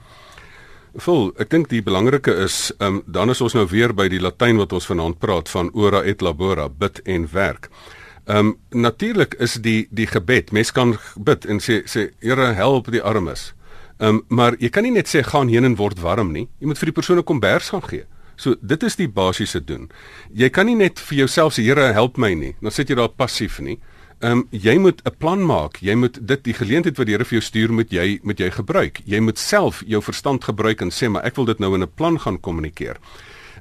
Vol, 0.96 1.34
ek 1.40 1.50
dink 1.50 1.70
die 1.70 1.82
belangrike 1.82 2.36
is, 2.44 2.72
ehm 2.78 2.96
um, 2.96 3.04
dan 3.08 3.30
is 3.30 3.42
ons 3.42 3.54
nou 3.54 3.66
weer 3.66 3.94
by 3.94 4.08
die 4.08 4.22
Latyn 4.22 4.58
wat 4.58 4.74
ons 4.74 4.86
vanaand 4.86 5.20
praat 5.20 5.50
van 5.50 5.72
ora 5.74 6.04
et 6.04 6.22
labora, 6.22 6.70
bid 6.70 7.02
en 7.06 7.28
werk. 7.32 7.70
Ehm 8.28 8.38
um, 8.38 8.58
natuurlik 8.70 9.34
is 9.40 9.54
die 9.54 9.88
die 9.90 10.08
gebed, 10.08 10.52
mens 10.52 10.72
kan 10.72 10.98
bid 11.16 11.46
en 11.46 11.58
sê 11.60 11.82
sê 11.86 12.12
Here 12.20 12.54
help 12.54 12.92
die 12.92 13.02
armes. 13.02 13.54
Ehm 13.98 14.10
um, 14.10 14.24
maar 14.28 14.56
jy 14.60 14.70
kan 14.70 14.84
nie 14.84 14.92
net 14.94 15.08
sê 15.10 15.24
gaan 15.26 15.50
heen 15.50 15.66
en 15.66 15.76
word 15.76 16.00
warm 16.00 16.32
nie. 16.32 16.48
Jy 16.60 16.68
moet 16.68 16.78
vir 16.78 16.92
die 16.92 16.98
persoon 17.00 17.18
'n 17.18 17.24
kombers 17.24 17.70
gaan 17.70 17.82
gee. 17.82 18.06
So 18.36 18.56
dit 18.62 18.84
is 18.84 18.96
die 18.96 19.10
basiese 19.10 19.64
doen. 19.64 19.90
Jy 20.34 20.50
kan 20.50 20.66
nie 20.66 20.76
net 20.76 21.00
vir 21.00 21.18
jouself 21.18 21.54
sê 21.54 21.64
Here 21.64 21.94
help 21.94 22.18
my 22.18 22.34
nie. 22.34 22.56
Dan 22.62 22.72
sit 22.72 22.90
jy 22.90 22.96
daar 22.96 23.10
passief 23.10 23.60
nie. 23.60 23.80
Ehm 24.20 24.32
um, 24.32 24.48
jy 24.52 24.78
moet 24.78 25.02
'n 25.06 25.18
plan 25.18 25.46
maak. 25.46 25.78
Jy 25.82 25.96
moet 25.96 26.28
dit 26.28 26.44
die 26.44 26.54
geleentheid 26.54 26.98
wat 26.98 27.06
die 27.08 27.14
Here 27.14 27.26
vir 27.26 27.40
jou 27.40 27.42
stuur 27.42 27.74
moet 27.74 27.90
jy 27.92 28.20
moet 28.24 28.40
jy 28.40 28.52
gebruik. 28.52 29.02
Jy 29.06 29.20
moet 29.20 29.40
self 29.40 29.84
jou 29.86 30.02
verstand 30.02 30.44
gebruik 30.44 30.82
en 30.82 30.92
sê 30.92 31.10
maar 31.10 31.26
ek 31.26 31.36
wil 31.36 31.46
dit 31.46 31.60
nou 31.60 31.74
in 31.74 31.82
'n 31.82 31.94
plan 31.96 32.20
gaan 32.20 32.40
kommunikeer. 32.40 32.98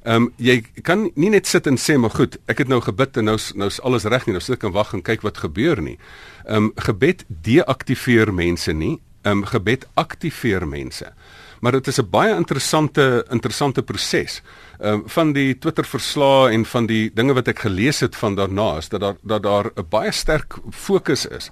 Ehm 0.04 0.22
um, 0.22 0.32
jy 0.36 0.62
kan 0.82 1.10
nie 1.14 1.30
net 1.30 1.46
sit 1.46 1.66
en 1.66 1.76
sê 1.76 1.98
maar 1.98 2.10
goed, 2.10 2.36
ek 2.46 2.58
het 2.58 2.68
nou 2.68 2.80
gebid 2.80 3.16
en 3.16 3.24
nou 3.24 3.38
nou 3.54 3.68
is 3.68 3.80
alles 3.80 4.04
reg 4.04 4.26
nie. 4.26 4.32
Nou 4.32 4.42
sit 4.42 4.54
ek 4.54 4.64
en 4.64 4.72
wag 4.72 4.92
en 4.92 5.02
kyk 5.02 5.22
wat 5.22 5.38
gebeur 5.38 5.82
nie. 5.82 5.98
Ehm 6.44 6.56
um, 6.56 6.72
gebed 6.76 7.24
deaktiveer 7.28 8.34
mense 8.34 8.72
nie 8.72 9.00
um, 9.26 9.44
gebed 9.44 9.86
aktiveer 9.94 10.68
mense. 10.68 11.12
Maar 11.60 11.72
dit 11.72 11.86
is 11.86 11.98
'n 11.98 12.10
baie 12.10 12.34
interessante 12.34 13.26
interessante 13.30 13.82
proses. 13.82 14.42
Ehm 14.78 14.92
um, 14.92 15.02
van 15.06 15.32
die 15.32 15.58
Twitter 15.58 15.84
verslae 15.84 16.50
en 16.50 16.64
van 16.64 16.86
die 16.86 17.10
dinge 17.14 17.32
wat 17.32 17.48
ek 17.48 17.58
gelees 17.58 18.00
het 18.00 18.16
van 18.16 18.34
daarna 18.34 18.76
is 18.76 18.88
dat 18.88 19.00
daar 19.00 19.16
dat 19.22 19.42
daar 19.42 19.70
'n 19.74 19.86
baie 19.88 20.12
sterk 20.12 20.58
fokus 20.70 21.26
is 21.26 21.50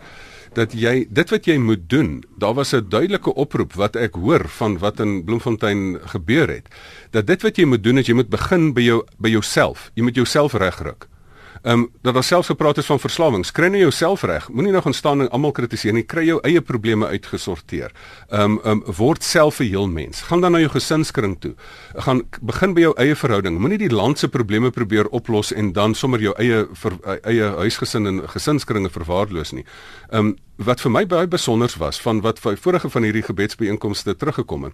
dat 0.54 0.74
jy 0.76 1.04
dit 1.10 1.30
wat 1.30 1.46
jy 1.48 1.56
moet 1.58 1.88
doen, 1.90 2.22
daar 2.38 2.54
was 2.54 2.72
'n 2.74 2.88
duidelike 2.88 3.34
oproep 3.34 3.72
wat 3.72 3.96
ek 3.96 4.14
hoor 4.14 4.48
van 4.48 4.78
wat 4.78 5.00
in 5.00 5.24
Bloemfontein 5.24 5.98
gebeur 6.04 6.48
het. 6.48 6.68
Dat 7.10 7.26
dit 7.26 7.42
wat 7.42 7.56
jy 7.56 7.64
moet 7.64 7.82
doen 7.82 7.98
is 7.98 8.06
jy 8.06 8.14
moet 8.14 8.28
begin 8.28 8.72
by 8.72 8.80
jou 8.80 9.04
by 9.18 9.28
jouself. 9.28 9.90
Jy 9.94 10.02
moet 10.02 10.14
jouself 10.14 10.52
regruk. 10.52 11.08
Ehm 11.64 11.78
um, 11.78 11.90
dat 12.02 12.14
daar 12.14 12.24
selfs 12.24 12.46
gepraat 12.46 12.76
is 12.78 12.86
van 12.86 13.00
verslawings. 13.00 13.50
Kry 13.50 13.66
net 13.66 13.80
jouself 13.80 14.22
reg. 14.22 14.48
Moenie 14.48 14.72
nou 14.72 14.82
gaan 14.82 14.94
staan 14.94 15.20
en 15.20 15.30
almal 15.30 15.52
kritiseer 15.52 15.92
nie. 15.96 16.02
Kry 16.04 16.26
jou 16.26 16.36
eie 16.44 16.60
probleme 16.60 17.06
uitgesorteer. 17.06 17.92
Ehm 18.28 18.40
um, 18.40 18.58
ehm 18.64 18.70
um, 18.70 18.94
word 18.96 19.24
self 19.24 19.60
'n 19.60 19.64
heel 19.64 19.88
mens. 19.88 20.20
Gaan 20.22 20.40
dan 20.40 20.52
na 20.52 20.58
jou 20.58 20.68
gesinskring 20.70 21.40
toe. 21.40 21.54
Gaan 21.94 22.22
begin 22.40 22.74
by 22.74 22.80
jou 22.80 22.92
eie 22.96 23.16
verhouding. 23.16 23.58
Moenie 23.58 23.78
die 23.78 23.90
land 23.90 24.18
se 24.18 24.28
probleme 24.28 24.70
probeer 24.70 25.08
oplos 25.08 25.52
en 25.52 25.72
dan 25.72 25.94
sommer 25.94 26.20
jou 26.20 26.34
eie 26.36 26.66
ver, 26.72 26.92
eie 27.22 27.44
huisgesin 27.56 28.06
en 28.06 28.28
gesinskringe 28.28 28.90
verwaarloos 28.90 29.52
nie. 29.52 29.64
Ehm 30.10 30.26
um, 30.26 30.36
wat 30.56 30.80
vir 30.80 30.90
my 30.90 31.06
baie 31.06 31.26
besonder 31.26 31.74
was 31.78 32.00
van 32.00 32.20
wat 32.20 32.38
vorige 32.38 32.90
van 32.90 33.02
hierdie 33.02 33.22
gebedsbijeenkomste 33.22 34.16
teruggekom 34.16 34.64
het. 34.64 34.72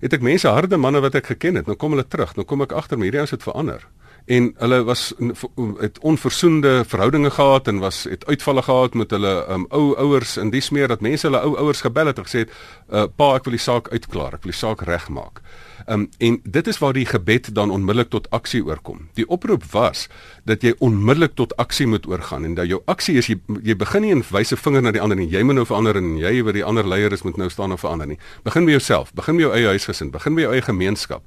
Het 0.00 0.12
ek 0.12 0.20
mense 0.20 0.48
harde 0.48 0.76
manne 0.76 1.00
wat 1.00 1.14
ek 1.14 1.26
geken 1.26 1.54
het, 1.54 1.66
nou 1.66 1.76
kom 1.76 1.90
hulle 1.90 2.08
terug. 2.08 2.36
Nou 2.36 2.46
kom 2.46 2.62
ek 2.62 2.72
agter 2.72 2.98
hierdie 2.98 3.18
ouens 3.18 3.30
het 3.30 3.42
verander 3.42 3.88
en 4.28 4.48
hulle 4.60 4.82
was 4.84 5.12
het 5.80 5.98
onversoende 6.04 6.84
verhoudinge 6.86 7.30
gehad 7.30 7.68
en 7.68 7.78
was 7.78 8.02
het 8.04 8.26
uitvalle 8.26 8.62
gehad 8.62 8.94
met 8.94 9.10
hulle 9.10 9.32
um, 9.48 9.64
ou 9.68 9.94
ouers 9.96 10.36
en 10.36 10.50
dis 10.50 10.70
meer 10.70 10.88
dat 10.88 11.00
mense 11.00 11.26
hulle 11.26 11.40
ou 11.40 11.56
ouers 11.56 11.80
gebel 11.80 12.10
het 12.10 12.20
en 12.20 12.28
gesê 12.28 12.44
het 12.44 12.52
uh, 12.52 13.06
pa 13.16 13.30
ek 13.38 13.48
wil 13.48 13.56
die 13.56 13.62
saak 13.62 13.88
uitklaar 13.88 14.36
ek 14.36 14.44
wil 14.44 14.52
die 14.52 14.58
saak 14.58 14.84
regmaak. 14.84 15.40
Um, 15.88 16.08
en 16.18 16.36
dit 16.44 16.68
is 16.68 16.78
waar 16.78 16.92
die 16.92 17.06
gebed 17.08 17.48
dan 17.56 17.72
onmiddellik 17.72 18.10
tot 18.12 18.28
aksie 18.36 18.60
oorkom. 18.64 19.06
Die 19.16 19.24
oproep 19.28 19.64
was 19.72 20.08
dat 20.44 20.62
jy 20.62 20.74
onmiddellik 20.84 21.32
tot 21.40 21.56
aksie 21.56 21.86
moet 21.88 22.06
oorgaan 22.06 22.44
en 22.44 22.58
dat 22.58 22.68
jou 22.68 22.82
aksie 22.84 23.16
is 23.16 23.32
jy 23.32 23.38
jy 23.64 23.76
begin 23.80 24.04
nie 24.04 24.12
en 24.12 24.24
wys 24.28 24.52
'n 24.52 24.60
vinger 24.60 24.82
na 24.82 24.92
die 24.92 25.00
ander 25.00 25.16
nie. 25.16 25.30
Jy 25.32 25.42
moet 25.42 25.54
nou 25.54 25.64
verander 25.64 25.96
en 25.96 26.18
jy 26.18 26.42
wat 26.44 26.54
die 26.54 26.64
ander 26.64 26.84
leier 26.84 27.12
is 27.12 27.24
moet 27.24 27.36
nou 27.36 27.48
staan 27.48 27.70
en 27.70 27.78
verander 27.78 28.06
nie. 28.06 28.18
Begin 28.44 28.64
by 28.64 28.70
jouself, 28.70 29.14
begin 29.14 29.36
by 29.36 29.42
jou 29.42 29.52
eie 29.54 29.66
huisgesin, 29.66 30.10
begin 30.10 30.34
by 30.34 30.42
jou 30.42 30.52
eie 30.52 30.62
gemeenskap. 30.62 31.22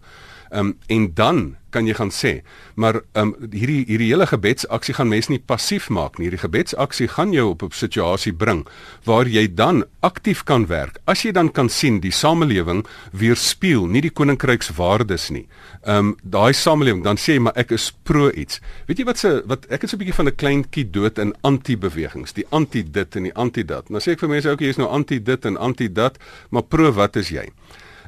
Ehm 0.51 0.65
um, 0.65 0.77
en 0.87 1.13
dan 1.13 1.55
kan 1.69 1.87
jy 1.87 1.93
gaan 1.95 2.09
sê, 2.11 2.31
maar 2.75 2.97
ehm 3.13 3.29
um, 3.31 3.51
hierdie 3.55 3.85
hierdie 3.87 4.09
hele 4.11 4.25
gebedsaksie 4.27 4.93
gaan 4.97 5.07
mense 5.07 5.31
nie 5.31 5.39
passief 5.39 5.87
maak 5.89 6.17
nie. 6.17 6.25
Hierdie 6.27 6.41
gebedsaksie 6.41 7.07
gaan 7.07 7.31
jou 7.31 7.45
op 7.53 7.63
'n 7.63 7.71
situasie 7.71 8.33
bring 8.33 8.67
waar 9.05 9.27
jy 9.27 9.47
dan 9.47 9.85
aktief 10.01 10.43
kan 10.43 10.67
werk. 10.67 10.99
As 11.05 11.23
jy 11.23 11.31
dan 11.31 11.51
kan 11.51 11.69
sien 11.69 11.99
die 11.99 12.11
samelewing 12.11 12.85
weerspieël 13.11 13.87
nie 13.87 14.01
die 14.01 14.11
koninkrykswaardes 14.11 15.29
nie. 15.29 15.47
Ehm 15.83 15.97
um, 15.97 16.17
daai 16.23 16.53
samelewing 16.53 17.03
dan 17.03 17.17
sê 17.17 17.33
jy 17.33 17.39
maar 17.39 17.55
ek 17.55 17.71
is 17.71 17.93
pro 18.03 18.29
iets. 18.31 18.59
Weet 18.87 18.97
jy 18.97 19.05
wat 19.05 19.17
se 19.17 19.43
wat 19.45 19.65
ek 19.69 19.83
is 19.83 19.93
'n 19.93 19.97
bietjie 19.97 20.15
van 20.15 20.27
'n 20.27 20.35
kleintjie 20.35 20.91
dood 20.91 21.17
in 21.17 21.33
anti-bewegings, 21.41 22.33
die 22.33 22.45
anti 22.49 22.83
dit 22.83 23.15
en 23.15 23.23
die 23.23 23.35
anti 23.35 23.63
dat. 23.63 23.89
Nou 23.89 24.01
sê 24.01 24.11
ek 24.11 24.19
vir 24.19 24.29
mense 24.29 24.49
ook 24.49 24.59
jy 24.59 24.67
is 24.67 24.77
nou 24.77 24.89
anti 24.89 25.23
dit 25.23 25.45
en 25.45 25.57
anti 25.57 25.87
dat, 25.93 26.17
maar 26.49 26.63
pro 26.63 26.91
wat 26.91 27.15
is 27.15 27.29
jy? 27.29 27.47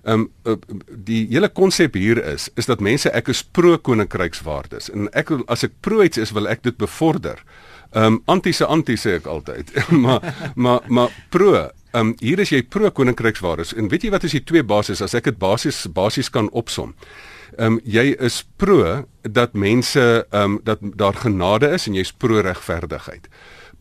Ehm 0.04 0.26
um, 0.44 0.58
die 0.88 1.28
hele 1.32 1.48
konsep 1.50 1.94
hier 1.96 2.20
is 2.34 2.50
is 2.60 2.68
dat 2.68 2.82
mense 2.84 3.12
ek 3.16 3.30
is 3.32 3.44
pro 3.44 3.78
koninkrykswaardes 3.78 4.90
en 4.92 5.08
ek 5.16 5.32
as 5.48 5.64
ek 5.64 5.78
pro 5.82 6.04
iets 6.04 6.20
is 6.20 6.34
wil 6.36 6.50
ek 6.52 6.64
dit 6.64 6.78
bevorder. 6.78 7.40
Ehm 7.94 8.18
um, 8.18 8.22
anti 8.26 8.52
se 8.52 8.66
anti 8.66 8.98
sê 9.00 9.16
ek 9.22 9.30
altyd. 9.32 9.72
maar 10.04 10.52
maar 10.56 10.82
maar 10.88 11.16
pro 11.30 11.70
Ehm 11.94 12.08
um, 12.08 12.14
hier 12.20 12.40
is 12.42 12.50
jy 12.50 12.64
pro 12.66 12.90
koninkrykswaardes 12.90 13.76
en 13.78 13.88
weet 13.88 14.08
jy 14.08 14.10
wat 14.10 14.24
is 14.26 14.34
die 14.34 14.44
twee 14.44 14.64
basis 14.66 15.02
as 15.06 15.14
ek 15.14 15.28
dit 15.30 15.36
basies 15.38 15.84
basies 15.94 16.32
kan 16.34 16.50
opsom. 16.50 16.96
Ehm 17.54 17.76
um, 17.76 17.82
jy 17.86 18.16
is 18.18 18.42
pro 18.58 19.06
dat 19.22 19.54
mense 19.54 20.02
ehm 20.02 20.58
um, 20.58 20.62
dat 20.66 20.82
daar 20.82 21.14
genade 21.14 21.70
is 21.70 21.86
en 21.88 21.94
jy's 21.94 22.12
pro 22.12 22.42
regverdigheid 22.42 23.30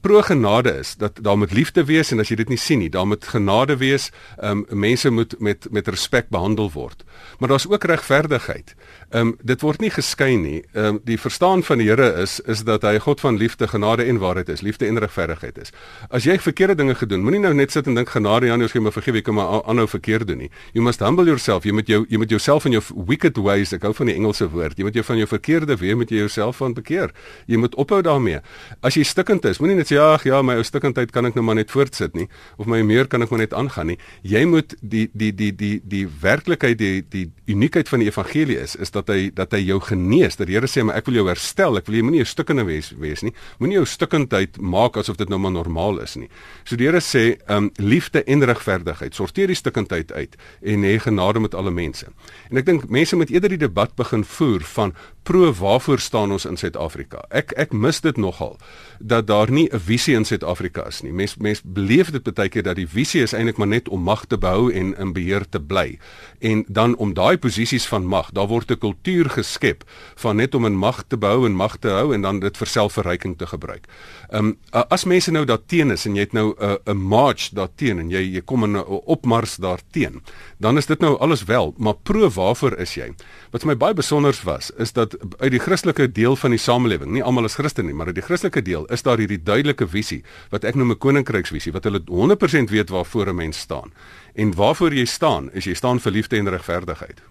pro 0.03 0.23
genade 0.23 0.73
is 0.79 0.95
dat 0.99 1.19
daar 1.23 1.39
moet 1.39 1.53
liefde 1.53 1.85
wees 1.85 2.11
en 2.11 2.21
as 2.23 2.31
jy 2.33 2.37
dit 2.43 2.51
nie 2.51 2.61
sien 2.61 2.83
nie, 2.83 2.91
daar 2.91 3.07
moet 3.07 3.25
genade 3.25 3.79
wees. 3.81 4.11
Ehm 4.39 4.65
um, 4.69 4.81
mense 4.85 5.11
moet 5.11 5.35
met 5.39 5.69
met 5.71 5.89
respek 5.89 6.29
behandel 6.29 6.71
word. 6.75 7.05
Maar 7.39 7.49
daar's 7.49 7.69
ook 7.69 7.85
regverdigheid. 7.85 8.75
Ehm 9.13 9.27
um, 9.27 9.37
dit 9.45 9.61
word 9.61 9.81
nie 9.85 9.91
geskei 9.93 10.37
nie. 10.41 10.63
Ehm 10.73 10.85
um, 10.85 10.99
die 11.05 11.19
verstaan 11.21 11.61
van 11.63 11.79
die 11.79 11.89
Here 11.89 12.07
is 12.23 12.39
is 12.41 12.63
dat 12.65 12.83
hy 12.83 12.97
God 12.99 13.21
van 13.21 13.37
liefde, 13.37 13.69
genade 13.69 14.07
en 14.09 14.19
waarheid 14.19 14.49
is, 14.49 14.63
liefde 14.65 14.87
en 14.87 14.99
regverdigheid 14.99 15.59
is. 15.59 15.73
As 16.09 16.25
jy 16.25 16.39
verkeerde 16.41 16.75
dinge 16.75 16.95
gedoen, 16.95 17.21
moenie 17.21 17.41
nou 17.43 17.53
net 17.55 17.73
sit 17.73 17.87
en 17.87 17.95
dink 17.95 18.09
genade 18.09 18.49
Jan, 18.49 18.65
jy 18.65 18.71
sê 18.73 18.81
maar 18.81 18.95
vergewe, 18.97 19.21
ek 19.21 19.27
kan 19.29 19.37
maar 19.37 19.61
aanhou 19.69 19.85
verkeerd 19.89 20.27
doen 20.31 20.39
nie. 20.39 20.49
You 20.73 20.85
must 20.85 21.05
humble 21.05 21.29
yourself. 21.29 21.67
Jy 21.69 21.75
moet 21.77 21.93
jou 21.93 22.07
jy 22.09 22.21
moet 22.23 22.33
jouself 22.33 22.65
van 22.65 22.73
jou 22.73 22.83
wicked 23.11 23.37
ways, 23.37 23.75
ek 23.77 23.85
hou 23.85 23.93
van 23.99 24.09
die 24.09 24.15
Engelse 24.17 24.49
woord. 24.49 24.79
Jy 24.81 24.89
moet 24.89 24.97
jou 24.97 25.05
van 25.11 25.21
jou 25.21 25.29
verkeerde 25.29 25.77
weë 25.77 25.99
moet 26.01 26.11
jy 26.11 26.23
jouself 26.25 26.57
van 26.57 26.73
bekeer. 26.73 27.13
Jy 27.47 27.61
moet 27.61 27.77
ophou 27.77 28.01
daarmee. 28.03 28.41
As 28.81 28.97
jy 28.97 29.05
stikkend 29.05 29.45
is, 29.45 29.61
moenie 29.61 29.77
net 29.77 29.93
sê 29.93 30.01
ag 30.01 30.25
ja, 30.25 30.41
my 30.41 30.57
ou 30.57 30.65
stikkendheid 30.65 31.13
kan 31.13 31.29
ek 31.29 31.37
nou 31.37 31.45
maar 31.45 31.61
net 31.61 31.71
voortsit 31.71 32.17
nie 32.17 32.31
of 32.57 32.65
my 32.65 32.81
meer 32.81 33.13
kan 33.13 33.21
ek 33.21 33.29
maar 33.29 33.45
net 33.45 33.53
aangaan 33.53 33.93
nie. 33.93 33.99
Jy 34.25 34.47
moet 34.49 34.73
die 34.81 35.11
die 35.13 35.35
die 35.37 35.53
die 35.53 35.77
die 35.85 36.07
werklikheid 36.09 36.81
die 36.81 37.05
die 37.13 37.29
uniekheid 37.53 37.93
van 37.93 38.01
die 38.01 38.09
evangelie 38.09 38.57
is 38.57 38.73
is 38.81 38.89
dat 38.91 39.02
hy 39.09 39.31
dat 39.35 39.53
hy 39.53 39.63
jou 39.65 39.81
genees. 39.81 40.37
Dat 40.37 40.47
die 40.47 40.57
Here 40.57 40.69
sê 40.69 40.85
maar 40.85 40.97
ek 40.97 41.07
wil 41.07 41.15
jou 41.15 41.27
herstel. 41.29 41.77
Ek 41.77 41.87
wil 41.87 41.97
jy 41.97 42.03
moenie 42.03 42.21
'n 42.21 42.27
stikkende 42.27 42.65
wees 42.65 42.93
wees 42.99 43.23
nie. 43.23 43.33
Moenie 43.59 43.77
jou 43.77 43.87
stikkendheid 43.87 44.61
maak 44.61 44.97
asof 44.97 45.17
dit 45.17 45.29
nou 45.29 45.39
maar 45.39 45.53
normaal 45.53 46.01
is 46.01 46.17
nie. 46.17 46.29
So 46.65 46.77
die 46.77 46.87
Here 46.87 47.01
sê 47.01 47.39
um 47.49 47.71
liefde 47.77 48.25
en 48.25 48.45
regverdigheid. 48.45 49.15
Sorteer 49.15 49.47
die 49.47 49.57
stikkendheid 49.57 50.13
uit 50.13 50.37
en 50.63 50.83
hê 50.83 50.99
genade 50.99 51.41
met 51.41 51.55
alle 51.55 51.71
mense. 51.71 52.07
En 52.51 52.57
ek 52.57 52.67
dink 52.67 52.89
mense 52.89 53.17
moet 53.17 53.31
eerder 53.31 53.49
die 53.49 53.67
debat 53.69 53.95
begin 53.97 54.25
voer 54.25 54.61
van 54.61 54.95
pro 55.23 55.53
waarvoor 55.53 55.99
staan 55.99 56.33
ons 56.33 56.45
in 56.45 56.57
Suid-Afrika. 56.57 57.23
Ek 57.31 57.53
ek 57.57 57.73
mis 57.73 58.01
dit 58.01 58.17
nogal 58.17 58.59
dat 58.99 59.27
daar 59.27 59.51
nie 59.51 59.69
'n 59.71 59.79
visie 59.79 60.15
in 60.15 60.25
Suid-Afrika 60.25 60.87
is 60.87 61.03
nie. 61.03 61.13
Mense 61.13 61.37
mense 61.39 61.63
beleef 61.65 62.11
dit 62.11 62.35
baie 62.35 62.49
keer 62.49 62.63
dat 62.63 62.77
die 62.77 62.89
visie 62.89 63.23
is 63.23 63.33
eintlik 63.33 63.57
maar 63.57 63.69
net 63.69 63.89
om 63.89 64.03
mag 64.03 64.27
te 64.27 64.39
behou 64.39 64.73
en 64.73 64.95
in 64.99 65.13
beheer 65.13 65.49
te 65.49 65.61
bly. 65.61 65.99
En 66.41 66.65
dan 66.69 66.97
om 66.97 67.15
daai 67.15 67.39
posisies 67.39 67.87
van 67.87 68.07
mag, 68.07 68.31
daar 68.31 68.49
word 68.49 68.71
'n 68.71 68.79
kultuur 68.93 69.31
geskep 69.31 69.85
van 70.23 70.37
net 70.37 70.55
om 70.55 70.67
in 70.67 70.77
mag 70.77 71.03
te 71.09 71.17
behou 71.17 71.47
en 71.47 71.57
mag 71.57 71.77
te 71.79 71.89
hou 71.89 72.13
en 72.15 72.23
dan 72.23 72.41
dit 72.41 72.57
vir 72.57 72.69
selfverryking 72.69 73.37
te 73.39 73.47
gebruik. 73.47 73.89
Ehm 74.31 74.53
um, 74.53 74.59
as 74.93 75.05
mense 75.05 75.31
nou 75.33 75.45
daarteen 75.45 75.91
is 75.91 76.07
en 76.07 76.17
jy 76.17 76.21
het 76.27 76.33
nou 76.33 76.53
'n 76.53 76.65
uh, 76.65 76.77
'n 76.93 76.97
march 76.97 77.51
daarteen 77.53 77.99
en 77.99 78.11
jy 78.11 78.23
jy 78.35 78.41
kom 78.41 78.65
in 78.65 78.77
'n 78.77 78.85
opmars 79.07 79.57
daarteen, 79.57 80.23
dan 80.59 80.79
is 80.79 80.87
dit 80.87 81.01
nou 81.01 81.19
alles 81.19 81.45
wel, 81.45 81.75
maar 81.79 81.95
pro 81.95 82.29
waarvoor 82.29 82.79
is 82.79 82.95
jy? 82.95 83.15
Wat 83.51 83.63
vir 83.63 83.69
my 83.69 83.77
baie 83.77 83.95
besonder 83.95 84.41
was, 84.45 84.71
is 84.79 84.93
dat 84.93 85.17
uit 85.39 85.51
die 85.51 85.61
Christelike 85.61 86.13
deel 86.13 86.37
van 86.37 86.51
die 86.51 86.59
samelewing, 86.59 87.13
nie 87.13 87.23
almal 87.23 87.45
is 87.45 87.55
Christen 87.55 87.87
nie, 87.87 87.95
maar 87.95 88.07
uit 88.07 88.15
die 88.15 88.25
Christelike 88.25 88.63
deel 88.63 88.87
is 88.87 89.03
daar 89.03 89.19
hierdie 89.19 89.43
duidelike 89.43 89.89
visie 89.89 90.23
wat 90.51 90.65
ek 90.65 90.75
noem 90.75 90.91
'n 90.91 90.99
koninkryksvisie 90.99 91.73
wat 91.73 91.85
hulle 91.85 92.03
100% 92.07 92.71
weet 92.71 92.91
waarvoor 92.91 93.29
'n 93.29 93.37
mens 93.37 93.59
staan. 93.59 93.93
En 94.35 94.55
waarvoor 94.55 94.95
jy 94.95 95.05
staan, 95.05 95.53
is 95.53 95.65
jy 95.65 95.75
staan 95.75 96.01
vir 96.01 96.13
liefde 96.13 96.37
en 96.37 96.49
regverdigheid. 96.49 97.23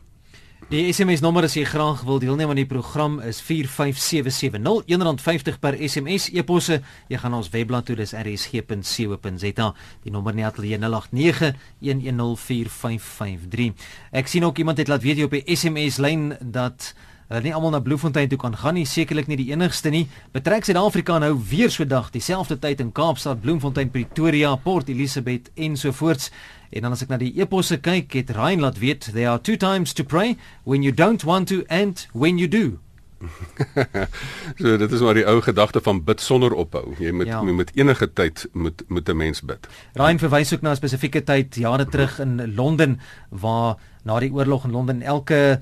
Die 0.71 0.87
SMS 0.87 1.19
nommer 1.19 1.43
as 1.43 1.51
jy 1.57 1.65
graag 1.67 2.05
wil 2.07 2.21
deelneem 2.23 2.53
aan 2.53 2.61
die 2.61 2.69
program 2.69 3.17
is 3.27 3.41
45770 3.43 4.87
R1.50 4.87 5.59
per 5.59 5.75
SMS 5.75 6.29
e-posse. 6.31 6.79
Jy 7.11 7.19
gaan 7.19 7.35
ons 7.35 7.51
webblad 7.51 7.83
toe 7.89 7.97
dis 7.99 8.15
rsg.co.za. 8.15 9.67
Die 10.05 10.13
nommer 10.15 10.31
net 10.31 10.47
ateljee 10.53 10.79
0891104553. 10.79 13.75
Ek 14.15 14.31
sien 14.31 14.47
ook 14.47 14.63
iemand 14.63 14.79
het 14.79 14.87
laat 14.87 15.03
weet 15.03 15.19
op 15.27 15.35
die 15.35 15.43
SMS 15.43 15.99
lyn 15.99 16.39
dat 16.39 16.95
hulle 17.27 17.43
nie 17.43 17.51
almal 17.55 17.75
na 17.75 17.83
Bloemfontein 17.83 18.31
toe 18.31 18.39
kan 18.39 18.55
gaan 18.55 18.79
nie, 18.79 18.87
sekerlik 18.87 19.27
nie 19.27 19.43
die 19.43 19.51
enigste 19.51 19.91
nie. 19.91 20.07
Betrek 20.31 20.63
Suid-Afrika 20.67 21.19
nou 21.19 21.35
weer 21.51 21.67
so 21.71 21.83
dag 21.83 22.11
dieselfde 22.15 22.55
tyd 22.63 22.79
in 22.79 22.95
Kaapstad, 22.95 23.43
Bloemfontein, 23.43 23.91
Pretoria, 23.91 24.55
Port 24.55 24.87
Elizabeth 24.91 25.51
en 25.59 25.75
so 25.75 25.91
voorts. 25.95 26.31
En 26.71 26.81
dan 26.81 26.91
as 26.95 27.01
ek 27.03 27.09
na 27.11 27.17
die 27.19 27.33
eposse 27.35 27.77
kyk, 27.83 28.13
het 28.15 28.29
Ryan 28.35 28.63
laat 28.63 28.79
weet 28.79 29.09
there 29.11 29.27
are 29.29 29.41
two 29.41 29.57
times 29.59 29.93
to 29.93 30.03
pray 30.03 30.37
when 30.63 30.83
you 30.83 30.93
don't 30.95 31.23
want 31.27 31.47
to 31.51 31.63
and 31.67 32.07
when 32.13 32.39
you 32.39 32.47
do. 32.47 32.79
so 34.61 34.77
dit 34.77 34.91
is 34.91 35.03
maar 35.03 35.17
die 35.17 35.25
ou 35.29 35.41
gedagte 35.45 35.81
van 35.83 35.99
bid 36.07 36.21
sonder 36.23 36.55
ophou. 36.57 36.95
Jy 36.99 37.11
moet 37.11 37.29
ja. 37.29 37.41
met 37.43 37.73
enige 37.75 38.07
tyd 38.13 38.47
moet 38.53 38.83
moet 38.87 39.09
'n 39.09 39.17
mens 39.17 39.41
bid. 39.41 39.67
Ryan 39.93 40.19
verwys 40.19 40.53
ook 40.53 40.61
na 40.61 40.71
'n 40.71 40.79
spesifieke 40.79 41.23
tyd 41.23 41.55
jare 41.55 41.85
terug 41.85 42.19
in 42.19 42.55
Londen 42.55 42.99
waar 43.29 43.77
na 44.03 44.19
die 44.19 44.33
oorlog 44.33 44.65
in 44.65 44.71
Londen 44.71 45.01
elke 45.01 45.59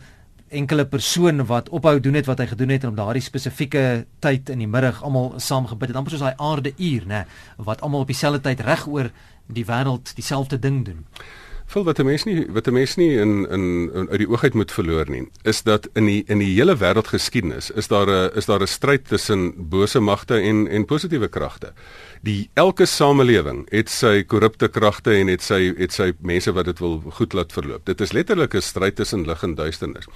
enkele 0.50 0.86
persoon 0.86 1.46
wat 1.46 1.70
ophou 1.70 2.00
doen 2.00 2.14
het 2.14 2.26
wat 2.26 2.40
hy 2.42 2.48
gedoen 2.50 2.70
het 2.70 2.84
om 2.84 2.96
daardie 2.96 3.22
spesifieke 3.22 4.06
tyd 4.20 4.50
in 4.50 4.58
die 4.64 4.68
middag 4.68 5.04
almal 5.04 5.34
saam 5.38 5.68
gebid 5.70 5.92
het 5.92 5.98
amper 5.98 6.12
soos 6.12 6.26
daai 6.26 6.38
aarde 6.38 6.74
uur 6.78 7.06
nê 7.06 7.26
wat 7.58 7.82
almal 7.82 8.06
op 8.06 8.08
dieselfde 8.08 8.42
tyd 8.42 8.64
reg 8.66 8.88
oor 8.88 9.12
die 9.54 9.66
wêreld 9.66 10.16
dieselfde 10.16 10.60
ding 10.60 10.86
doen. 10.86 11.06
Vol 11.70 11.84
wat 11.86 12.00
'n 12.00 12.06
mens 12.06 12.24
nie 12.26 12.48
wat 12.50 12.68
'n 12.68 12.74
mens 12.74 12.96
nie 12.96 13.18
in 13.18 13.46
in 13.50 14.08
uit 14.10 14.18
die 14.18 14.30
oogheid 14.30 14.54
moet 14.54 14.72
verloor 14.72 15.10
nie, 15.10 15.30
is 15.44 15.62
dat 15.62 15.88
in 15.94 16.06
die 16.06 16.24
in 16.28 16.40
die 16.40 16.56
hele 16.56 16.76
wêreldgeskiedenis 16.76 17.70
is 17.72 17.88
daar 17.88 18.10
'n 18.10 18.32
is 18.36 18.46
daar 18.46 18.62
'n 18.62 18.68
stryd 18.68 19.08
tussen 19.08 19.54
bose 19.70 20.00
magte 20.00 20.42
en 20.42 20.68
en 20.68 20.86
positiewe 20.86 21.28
kragte. 21.28 21.74
Die 22.22 22.50
elke 22.54 22.86
samelewing 22.86 23.70
het 23.70 23.90
sy 23.90 24.24
korrupte 24.24 24.68
kragte 24.68 25.14
en 25.14 25.28
het 25.28 25.42
sy 25.42 25.74
het 25.78 25.94
sy 25.94 26.14
mense 26.22 26.52
wat 26.52 26.66
dit 26.66 26.80
wil 26.80 27.04
goed 27.10 27.34
laat 27.34 27.54
verloop. 27.54 27.86
Dit 27.86 28.02
is 28.02 28.12
letterlik 28.12 28.54
'n 28.54 28.62
stryd 28.62 28.96
tussen 28.96 29.26
lig 29.26 29.44
en 29.44 29.56
duisternis. 29.56 30.08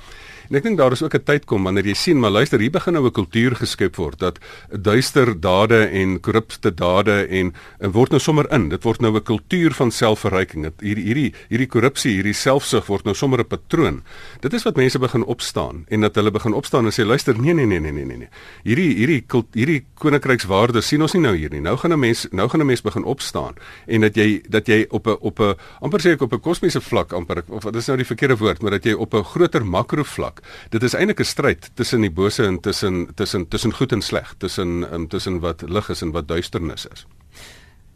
En 0.53 0.59
ek 0.59 0.67
dink 0.67 0.77
daar 0.77 0.93
is 0.93 1.01
ook 1.01 1.15
'n 1.17 1.23
tyd 1.25 1.45
kom 1.49 1.63
wanneer 1.63 1.85
jy 1.85 1.93
sien, 1.93 2.19
maar 2.19 2.29
luister, 2.29 2.59
hier 2.59 2.69
begin 2.69 2.93
nou 2.93 3.05
'n 3.05 3.11
kultuur 3.11 3.55
geskep 3.55 3.95
word 3.95 4.19
dat 4.19 4.37
duister 4.69 5.39
dade 5.39 5.89
en 5.89 6.19
korrupte 6.19 6.73
dade 6.73 7.25
en, 7.27 7.53
en 7.79 7.91
word 7.91 8.09
nou 8.09 8.19
sommer 8.21 8.45
in. 8.51 8.69
Dit 8.69 8.83
word 8.83 9.01
nou 9.01 9.15
'n 9.15 9.23
kultuur 9.23 9.73
van 9.73 9.91
selfverryking. 9.91 10.63
Dit 10.63 10.73
hierdie 10.81 11.03
hierdie 11.03 11.33
hierdie 11.49 11.67
korrupsie, 11.67 12.13
hierdie 12.13 12.33
selfsug 12.33 12.85
word 12.85 13.03
nou 13.03 13.15
sommer 13.15 13.39
'n 13.39 13.47
patroon. 13.47 14.03
Dit 14.41 14.53
is 14.53 14.63
wat 14.63 14.75
mense 14.75 14.99
begin 14.99 15.23
opstaan 15.23 15.85
en 15.87 16.01
dat 16.01 16.15
hulle 16.15 16.31
begin 16.31 16.53
opstaan 16.53 16.85
en 16.85 16.91
sê 16.91 17.03
luister, 17.03 17.33
nee 17.39 17.53
nee 17.53 17.65
nee 17.65 17.79
nee 17.79 17.91
nee 17.91 18.17
nee. 18.17 18.29
Hierdie 18.63 18.93
hierdie 18.95 19.21
kult, 19.25 19.47
hierdie 19.53 19.85
koninkrykswaardes 19.95 20.87
sien 20.87 21.01
ons 21.01 21.13
nie 21.13 21.21
nou 21.21 21.35
hier 21.35 21.49
nie. 21.49 21.61
Nou 21.61 21.77
gaan 21.77 21.93
'n 21.93 21.99
mens 21.99 22.27
nou 22.31 22.47
gaan 22.47 22.61
'n 22.61 22.65
mens 22.65 22.81
begin 22.81 23.03
opstaan 23.03 23.55
en 23.87 24.01
dat 24.01 24.15
jy 24.15 24.43
dat 24.49 24.67
jy 24.67 24.85
op 24.89 25.07
'n 25.07 25.17
op 25.19 25.39
'n 25.39 25.55
amper 25.81 25.99
sê 25.99 26.11
ek 26.11 26.21
op 26.21 26.33
'n 26.33 26.39
kosmiese 26.39 26.81
vlak 26.81 27.11
amper 27.11 27.43
of 27.47 27.63
dit 27.63 27.75
is 27.75 27.87
nou 27.87 27.97
die 27.97 28.05
verkeerde 28.05 28.37
woord, 28.37 28.61
maar 28.61 28.71
dat 28.71 28.83
jy 28.83 28.93
op 28.93 29.13
'n 29.13 29.23
groter 29.23 29.65
makro 29.65 30.03
vlak. 30.03 30.42
Dit 30.69 30.83
is 30.83 30.93
eintlik 30.93 31.19
'n 31.19 31.23
stryd 31.23 31.69
tussen 31.73 32.01
die 32.01 32.11
bose 32.11 32.45
en 32.45 32.59
tussen 32.59 33.07
tussen 33.15 33.47
tussen 33.47 33.73
goed 33.73 33.91
en 33.91 34.01
sleg, 34.01 34.35
tussen 34.37 34.93
um, 34.93 35.07
tussen 35.07 35.39
wat 35.39 35.61
lig 35.67 35.89
is 35.89 36.01
en 36.01 36.11
wat 36.11 36.27
duisternis 36.27 36.85
is. 36.85 37.05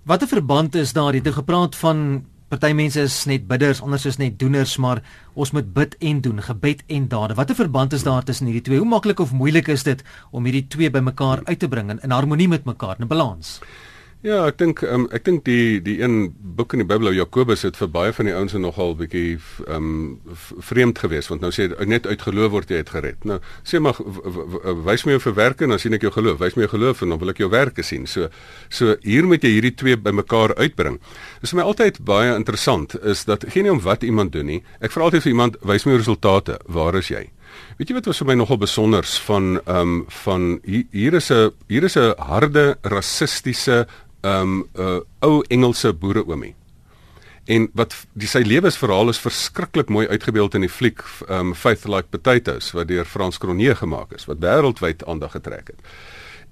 Watter 0.04 0.27
verband 0.27 0.75
is 0.75 0.94
daar? 0.94 1.13
Jy 1.13 1.22
het 1.24 1.34
gepraat 1.34 1.75
van 1.75 2.25
party 2.48 2.70
mense 2.72 3.01
is 3.01 3.25
net 3.27 3.48
bidders, 3.48 3.82
ander 3.84 4.00
is 4.08 4.18
net 4.18 4.38
doeners, 4.39 4.77
maar 4.80 5.01
ons 5.36 5.51
moet 5.51 5.74
bid 5.74 5.98
en 6.00 6.22
doen, 6.24 6.39
gebed 6.42 6.84
en 6.88 7.08
dade. 7.12 7.36
Watter 7.36 7.56
verband 7.56 7.94
is 7.94 8.04
daar 8.08 8.24
tussen 8.24 8.48
hierdie 8.48 8.63
twee? 8.63 8.80
Hoe 8.80 8.88
maklik 8.88 9.20
of 9.20 9.34
moeilik 9.36 9.68
is 9.68 9.84
dit 9.84 10.04
om 10.32 10.48
hierdie 10.48 10.68
twee 10.68 10.89
bymekaar 10.89 11.44
uit 11.44 11.60
te 11.60 11.68
bring 11.68 11.92
in, 11.92 12.00
in 12.04 12.16
harmonie 12.16 12.48
met 12.48 12.63
mekaar, 12.63 12.96
in 13.00 13.08
balans? 13.08 13.58
Ja, 14.26 14.40
ek 14.50 14.56
dink 14.58 14.80
um, 14.82 15.04
ek 15.14 15.28
dink 15.28 15.44
die 15.46 15.78
die 15.86 16.00
een 16.02 16.32
boek 16.58 16.74
in 16.74 16.82
die 16.82 16.88
Bybel, 16.90 17.12
Jakobus, 17.14 17.62
het 17.68 17.76
vir 17.78 17.92
baie 17.94 18.14
van 18.18 18.26
die 18.26 18.34
ouens 18.34 18.56
nogal 18.58 18.96
bietjie 18.98 19.36
um 19.70 20.18
vreemd 20.58 20.98
geweest 21.04 21.30
want 21.30 21.46
nou 21.46 21.52
sê 21.54 21.68
net 21.86 22.10
uit 22.10 22.26
geloof 22.26 22.56
word 22.56 22.74
jy 22.74 22.82
het 22.82 22.90
gered. 22.96 23.28
Nou 23.30 23.38
sê 23.62 23.78
maar 23.78 24.00
wys 24.88 25.06
my 25.06 25.14
jou 25.14 25.22
vir 25.28 25.38
werke 25.38 25.68
en 25.68 25.76
dan 25.76 25.84
sien 25.84 25.94
ek 25.94 26.08
jou 26.08 26.14
geloof. 26.18 26.42
Wys 26.42 26.58
my 26.58 26.66
jou 26.66 26.74
geloof 26.74 27.06
en 27.06 27.14
dan 27.14 27.22
wil 27.22 27.36
ek 27.36 27.44
jou 27.46 27.52
werke 27.54 27.86
sien. 27.86 28.10
So 28.10 28.32
so 28.74 28.98
hier 29.06 29.30
moet 29.30 29.46
jy 29.46 29.54
hierdie 29.54 29.76
twee 29.78 30.02
bymekaar 30.02 30.56
uitbring. 30.58 30.98
Dis 31.46 31.54
vir 31.54 31.62
my 31.62 31.70
altyd 31.70 32.02
baie 32.02 32.34
interessant 32.34 32.98
is 33.06 33.22
dat 33.30 33.46
geen 33.54 33.70
om 33.70 33.86
wat 33.86 34.02
iemand 34.02 34.34
doen 34.34 34.50
nie. 34.50 34.64
Ek 34.82 34.98
vra 34.98 35.12
altyd 35.12 35.30
vir 35.30 35.36
iemand, 35.36 35.62
wys 35.62 35.86
my 35.86 35.94
jou 35.94 36.02
resultate. 36.02 36.58
Waar 36.66 36.98
is 36.98 37.14
jy? 37.14 37.28
Weet 37.77 37.92
jy 37.92 37.96
wat 37.98 38.10
was 38.10 38.20
vir 38.22 38.32
my 38.32 38.36
nogal 38.42 38.58
besonders 38.60 39.14
van 39.27 39.60
ehm 39.62 39.77
um, 39.77 40.01
van 40.24 40.50
hier, 40.66 40.84
hier 40.92 41.14
is 41.14 41.30
'n 41.32 41.53
hier 41.70 41.84
is 41.84 41.96
'n 41.96 42.14
harde 42.18 42.77
rassistiese 42.82 43.86
um 44.27 44.63
'n 44.74 44.81
uh, 44.81 45.00
ou 45.20 45.44
Engelse 45.48 45.94
boereoomie. 45.94 46.55
En 47.48 47.70
wat 47.79 47.96
die 48.20 48.27
sy 48.27 48.42
lewensverhaal 48.44 49.09
is 49.13 49.22
verskriklik 49.24 49.90
mooi 49.90 50.07
uitgebeeld 50.07 50.57
in 50.59 50.66
die 50.66 50.72
fliek 50.72 51.03
um 51.31 51.53
Faith 51.55 51.85
Like 51.87 52.11
Potatoes 52.11 52.74
wat 52.75 52.90
deur 52.92 53.05
Frans 53.07 53.40
Cronje 53.40 53.75
gemaak 53.75 54.11
is 54.18 54.27
wat 54.27 54.44
wêreldwyd 54.44 55.05
aandag 55.07 55.31
getrek 55.31 55.72
het. 55.72 55.79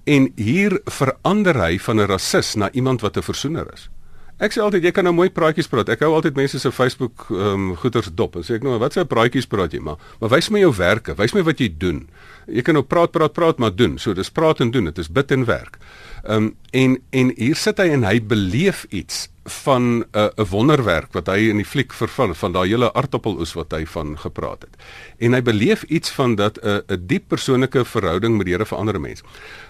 En 0.06 0.30
hier 0.36 0.80
verander 0.86 1.60
hy 1.60 1.80
van 1.80 2.00
'n 2.00 2.08
rassis 2.08 2.56
na 2.56 2.72
iemand 2.72 3.02
wat 3.02 3.18
'n 3.18 3.28
versoener 3.28 3.68
is. 3.74 3.90
Ek 4.36 4.52
sê 4.52 4.60
altyd 4.60 4.84
jy 4.84 4.92
kan 4.92 5.06
nou 5.08 5.14
mooi 5.16 5.30
praatjies 5.32 5.70
praat. 5.72 5.88
Ek 5.90 6.02
hou 6.04 6.10
altyd 6.12 6.36
mense 6.36 6.60
se 6.60 6.72
Facebook 6.72 7.30
ehm 7.30 7.72
um, 7.72 7.76
goeters 7.80 8.10
dop 8.12 8.36
en 8.36 8.44
sê 8.44 8.58
ek 8.58 8.64
nou 8.64 8.76
wat 8.80 8.94
se 8.94 9.06
praatjies 9.08 9.48
praat 9.48 9.72
jy 9.72 9.80
maar 9.80 9.96
maar 10.20 10.30
wys 10.30 10.50
my 10.52 10.60
jou 10.60 10.74
werke, 10.76 11.16
wys 11.16 11.34
my 11.34 11.44
wat 11.48 11.60
jy 11.60 11.70
doen. 11.78 12.08
Jy 12.48 12.62
kan 12.62 12.76
nou 12.76 12.84
praat 12.84 13.12
praat 13.12 13.34
praat 13.34 13.58
maar 13.64 13.72
doen. 13.76 13.98
So 13.98 14.14
dis 14.14 14.30
praat 14.30 14.60
en 14.60 14.72
doen. 14.72 14.86
Dit 14.92 14.98
is 14.98 15.08
bid 15.08 15.32
en 15.32 15.46
werk. 15.46 15.80
Ehm 16.26 16.44
um, 16.44 16.56
en 16.72 17.02
en 17.10 17.32
hier 17.38 17.56
sit 17.56 17.78
hy 17.78 17.92
en 17.94 18.04
hy 18.04 18.18
beleef 18.22 18.86
iets 18.90 19.28
van 19.46 19.82
'n 19.82 20.06
uh, 20.12 20.30
'n 20.36 20.48
wonderwerk 20.50 21.14
wat 21.14 21.28
hy 21.28 21.50
in 21.50 21.58
die 21.58 21.66
fliek 21.66 21.94
vervul 21.94 22.34
van 22.34 22.52
daai 22.52 22.68
hele 22.70 22.94
aardappeloes 22.94 23.54
wat 23.54 23.72
hy 23.72 23.86
van 23.86 24.18
gepraat 24.18 24.62
het. 24.62 24.76
En 25.18 25.34
hy 25.34 25.42
beleef 25.42 25.84
iets 25.84 26.10
van 26.10 26.36
dat 26.36 26.58
'n 26.58 26.68
uh, 26.68 26.80
'n 26.88 27.06
diep 27.06 27.28
persoonlike 27.28 27.86
verhouding 27.86 28.38
met 28.38 28.46
die 28.46 28.54
Here 28.54 28.66
verander 28.66 28.96
'n 28.96 29.02
mens. 29.02 29.24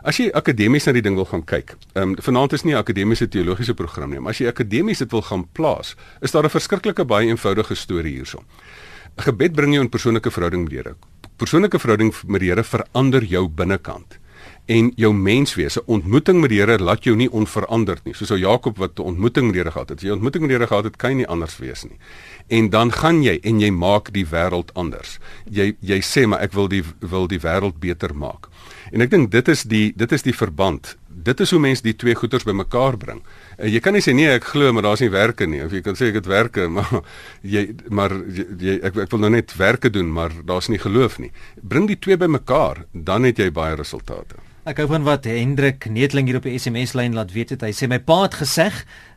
As 0.03 0.17
jy 0.17 0.31
akademies 0.31 0.85
na 0.85 0.91
die 0.91 1.01
ding 1.01 1.15
wil 1.15 1.25
gaan 1.25 1.43
kyk. 1.43 1.75
Ehm 1.93 2.09
um, 2.09 2.15
vanaand 2.21 2.53
is 2.53 2.63
nie 2.63 2.73
'n 2.73 2.77
akademiese 2.77 3.27
teologiese 3.27 3.73
program 3.73 4.09
nie, 4.09 4.19
maar 4.19 4.31
as 4.31 4.37
jy 4.37 4.47
akademies 4.47 4.97
dit 4.97 5.11
wil 5.11 5.21
gaan 5.21 5.47
plaas, 5.51 5.95
is 6.21 6.31
daar 6.31 6.43
'n 6.43 6.49
verskriklike 6.49 7.05
baie 7.05 7.27
eenvoudige 7.27 7.75
storie 7.75 8.13
hierso. 8.13 8.43
Gebed 9.15 9.51
bring 9.51 9.73
jou 9.73 9.83
in 9.83 9.89
persoonlike 9.89 10.31
verhouding 10.31 10.63
met 10.63 10.71
die 10.71 10.81
Here. 10.81 10.95
Persoonlike 11.35 11.79
verhouding 11.79 12.13
met 12.27 12.39
die 12.39 12.49
Here 12.49 12.63
verander 12.63 13.23
jou 13.23 13.47
binnekant 13.49 14.19
en 14.65 14.91
jou 14.97 15.13
menswese 15.13 15.83
ontmoeting 15.85 16.39
met 16.41 16.49
die 16.49 16.59
Here 16.59 16.79
laat 16.81 17.05
jou 17.05 17.15
nie 17.15 17.29
onveranderd 17.29 18.05
nie 18.05 18.15
soos 18.17 18.31
ou 18.33 18.39
Jakob 18.39 18.77
wat 18.81 18.99
'n 18.99 19.13
ontmoeting 19.13 19.45
met 19.45 19.53
die 19.53 19.61
Here 19.61 19.71
gehad 19.71 19.89
het. 19.89 19.97
As 19.97 20.03
jy 20.03 20.11
ontmoeting 20.11 20.41
met 20.41 20.49
die 20.49 20.57
Here 20.57 20.67
gehad 20.67 20.83
het, 20.83 20.95
kan 20.97 21.11
jy 21.11 21.15
nie 21.15 21.27
anders 21.27 21.57
wees 21.57 21.83
nie. 21.83 21.97
En 22.47 22.69
dan 22.69 22.91
gaan 22.91 23.23
jy 23.23 23.39
en 23.43 23.59
jy 23.59 23.71
maak 23.71 24.13
die 24.13 24.25
wêreld 24.25 24.73
anders. 24.73 25.19
Jy 25.49 25.75
jy 25.79 25.99
sê 26.01 26.27
maar 26.27 26.39
ek 26.39 26.53
wil 26.53 26.67
die 26.67 26.83
wil 26.99 27.27
die 27.27 27.39
wêreld 27.39 27.79
beter 27.79 28.15
maak. 28.15 28.47
En 28.91 29.01
ek 29.01 29.09
dink 29.09 29.31
dit 29.31 29.47
is 29.47 29.63
die 29.63 29.93
dit 29.95 30.11
is 30.11 30.21
die 30.21 30.35
verband. 30.35 30.97
Dit 31.07 31.39
is 31.39 31.51
hoe 31.51 31.59
mense 31.59 31.83
die 31.83 31.95
twee 31.95 32.15
goeters 32.15 32.43
bymekaar 32.43 32.97
bring. 32.97 33.21
Uh, 33.57 33.67
jy 33.67 33.79
kan 33.79 33.93
nie 33.93 34.01
sê 34.01 34.13
nee, 34.13 34.29
ek 34.29 34.43
glo 34.43 34.73
maar 34.73 34.83
daar's 34.83 35.01
nie 35.01 35.09
werke 35.09 35.47
nie 35.47 35.63
of 35.65 35.71
jy 35.71 35.81
kan 35.81 35.95
sê 35.95 36.09
ek 36.11 36.21
het 36.21 36.25
werke, 36.25 36.67
maar 36.75 37.01
jy 37.41 37.75
maar 37.89 38.11
jy 38.59 38.79
ek 38.83 38.97
ek 39.05 39.11
wil 39.11 39.19
nou 39.25 39.29
net 39.29 39.55
werke 39.57 39.89
doen, 39.89 40.11
maar 40.11 40.31
daar's 40.45 40.69
nie 40.69 40.81
geloof 40.81 41.19
nie. 41.19 41.31
Bring 41.61 41.87
die 41.87 41.99
twee 41.99 42.17
bymekaar, 42.17 42.85
dan 42.91 43.23
het 43.23 43.37
jy 43.37 43.49
baie 43.51 43.75
resultate. 43.75 44.44
Ek 44.65 44.79
hou 44.81 44.87
van 44.89 45.03
wat 45.05 45.27
Hendrik 45.29 45.85
Netling 45.93 46.25
hier 46.25 46.39
op 46.39 46.45
die 46.47 46.55
SMS 46.57 46.95
lyn 46.97 47.13
laat 47.13 47.35
weet 47.35 47.51
het. 47.53 47.61
Hy 47.61 47.69
sê 47.69 47.85
my 47.85 47.99
pa 48.01 48.23
het 48.23 48.39
gesê, 48.39 48.71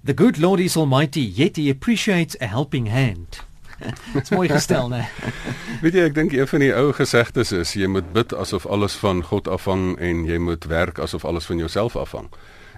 "The 0.05 0.13
good 0.13 0.37
Lord 0.37 0.61
is 0.61 0.77
almighty, 0.77 1.25
yet 1.25 1.57
he 1.57 1.71
appreciates 1.71 2.37
a 2.43 2.47
helping 2.47 2.91
hand." 2.93 3.41
Dit's 4.13 4.29
mooi 4.29 4.49
gestel, 4.49 4.89
né? 4.93 5.09
weet 5.83 5.95
jy, 5.95 6.05
ek 6.05 6.15
dink 6.15 6.33
een 6.37 6.49
van 6.49 6.61
die 6.61 6.75
ou 6.77 6.93
gesegdes 6.93 7.53
is 7.57 7.73
jy 7.73 7.89
moet 7.89 8.13
bid 8.13 8.35
asof 8.37 8.67
alles 8.67 8.93
van 9.01 9.23
God 9.25 9.49
afhang 9.49 9.97
en 9.97 10.27
jy 10.29 10.37
moet 10.37 10.69
werk 10.69 10.99
asof 10.99 11.25
alles 11.25 11.49
van 11.49 11.57
jouself 11.57 11.97
afhang. 11.97 12.29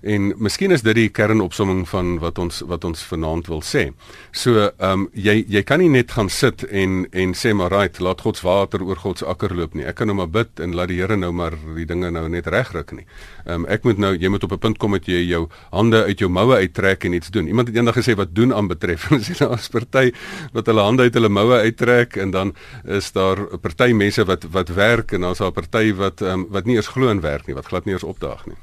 En 0.03 0.33
miskien 0.41 0.73
is 0.73 0.83
dit 0.83 0.97
die 0.97 1.09
kernopsomming 1.13 1.83
van 1.89 2.15
wat 2.23 2.39
ons 2.41 2.63
wat 2.69 2.85
ons 2.89 3.03
vanaand 3.05 3.51
wil 3.53 3.61
sê. 3.61 3.91
So, 4.33 4.71
ehm 4.71 5.05
um, 5.05 5.09
jy 5.13 5.45
jy 5.49 5.63
kan 5.67 5.81
nie 5.83 5.91
net 5.93 6.13
gaan 6.17 6.31
sit 6.33 6.65
en 6.65 7.05
en 7.13 7.35
sê 7.37 7.53
maar 7.57 7.71
right, 7.71 8.01
laat 8.01 8.21
God 8.25 8.41
se 8.41 8.47
water 8.47 8.83
oor 8.83 8.97
God 8.97 9.19
se 9.19 9.27
akker 9.27 9.55
loop 9.57 9.75
nie. 9.75 9.85
Ek 9.85 9.99
kan 10.01 10.09
nou 10.09 10.17
maar 10.17 10.31
bid 10.33 10.61
en 10.61 10.75
laat 10.75 10.89
die 10.89 11.01
Here 11.01 11.17
nou 11.17 11.33
maar 11.33 11.57
die 11.77 11.87
dinge 11.87 12.11
nou 12.11 12.27
net 12.29 12.47
regryk 12.47 12.93
nie. 12.97 13.07
Ehm 13.45 13.65
um, 13.65 13.67
ek 13.69 13.85
moet 13.85 14.01
nou 14.01 14.15
jy 14.17 14.29
moet 14.29 14.45
op 14.45 14.53
'n 14.53 14.59
punt 14.59 14.79
kom 14.79 14.93
dat 14.93 15.07
jy 15.07 15.21
jou 15.29 15.49
hande 15.71 16.05
uit 16.05 16.19
jou 16.19 16.31
moue 16.31 16.57
uittrek 16.57 17.05
en 17.05 17.13
iets 17.13 17.31
doen. 17.31 17.47
Iemand 17.47 17.69
het 17.69 17.77
eendag 17.77 17.97
gesê 17.97 18.17
wat 18.17 18.35
doen 18.35 18.55
aan 18.55 18.69
betref. 18.69 19.11
Ons 19.13 19.29
sê 19.31 19.37
daar 19.39 19.59
is 19.59 19.69
party 19.69 20.13
wat 20.53 20.67
hulle 20.67 20.81
hande 20.81 21.03
uit 21.03 21.15
hulle 21.15 21.29
moue 21.29 21.61
uittrek 21.61 22.17
en 22.17 22.31
dan 22.31 22.55
is 22.85 23.13
daar 23.13 23.39
'n 23.53 23.61
party 23.61 23.93
mense 23.93 24.25
wat 24.25 24.45
wat 24.51 24.69
werk 24.69 25.13
en 25.13 25.21
dan 25.21 25.33
is 25.33 25.39
daar 25.39 25.53
'n 25.53 25.61
party 25.61 25.95
wat 25.95 26.21
um, 26.23 26.47
wat 26.49 26.65
nie 26.65 26.77
eens 26.77 26.89
glo 26.89 27.11
in 27.11 27.21
werk 27.21 27.47
nie, 27.47 27.55
wat 27.55 27.67
glad 27.67 27.85
nie 27.85 27.95
eens 27.95 28.05
opdaag 28.05 28.47
nie. 28.47 28.57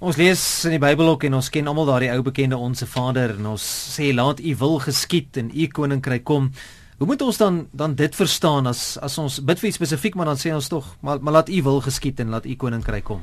Ons 0.00 0.16
lees 0.16 0.42
in 0.64 0.72
die 0.72 0.80
Bybel 0.80 1.10
ook 1.12 1.26
en 1.28 1.34
ons 1.36 1.50
ken 1.52 1.66
almal 1.68 1.84
daardie 1.90 2.08
ou 2.14 2.22
bekende 2.24 2.56
onsse 2.56 2.86
Vader 2.88 3.34
en 3.34 3.50
ons 3.50 3.64
sê 3.92 4.14
laat 4.16 4.38
u 4.40 4.54
wil 4.56 4.78
geskied 4.80 5.36
en 5.36 5.50
u 5.52 5.66
koninkryk 5.68 6.24
kom. 6.24 6.46
Hoe 6.96 7.08
moet 7.08 7.20
ons 7.20 7.36
dan 7.36 7.66
dan 7.76 7.94
dit 7.98 8.16
verstaan 8.16 8.66
as 8.70 8.96
as 9.04 9.18
ons 9.20 9.36
bid 9.44 9.60
vir 9.60 9.74
spesifiek 9.76 10.16
maar 10.16 10.32
dan 10.32 10.40
sê 10.40 10.54
ons 10.56 10.72
tog 10.72 10.88
maar 11.04 11.20
maar 11.20 11.42
laat 11.42 11.52
u 11.52 11.60
wil 11.68 11.84
geskied 11.84 12.20
en 12.24 12.32
laat 12.32 12.48
u 12.48 12.56
koninkryk 12.56 13.04
kom. 13.12 13.20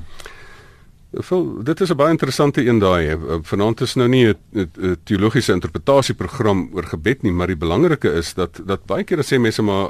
Vol, 1.18 1.64
dit 1.64 1.82
is 1.82 1.90
'n 1.90 1.96
baie 1.96 2.12
interessante 2.12 2.62
een 2.62 2.80
daai. 2.80 3.18
Vanaand 3.42 3.82
is 3.82 3.96
nou 3.96 4.08
nie 4.08 4.28
'n 4.28 4.98
teologiese 5.04 5.54
interpretasieprogram 5.54 6.70
oor 6.74 6.84
gebed 6.84 7.24
nie, 7.24 7.32
maar 7.32 7.48
die 7.48 7.58
belangrike 7.58 8.14
is 8.14 8.34
dat 8.34 8.62
dat 8.66 8.86
baie 8.86 9.04
keer 9.04 9.24
sê 9.24 9.40
mense 9.40 9.62
maar 9.62 9.90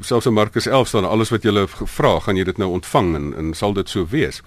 selfs 0.00 0.26
in 0.26 0.34
Markus 0.34 0.66
11 0.66 0.88
staan 0.88 1.04
alles 1.04 1.30
wat 1.30 1.42
jy 1.42 1.66
vra, 1.68 2.18
gaan 2.20 2.36
jy 2.36 2.44
dit 2.44 2.58
nou 2.58 2.70
ontvang 2.70 3.14
en 3.14 3.34
en 3.36 3.54
sal 3.54 3.72
dit 3.72 3.88
so 3.88 4.06
wees. 4.06 4.42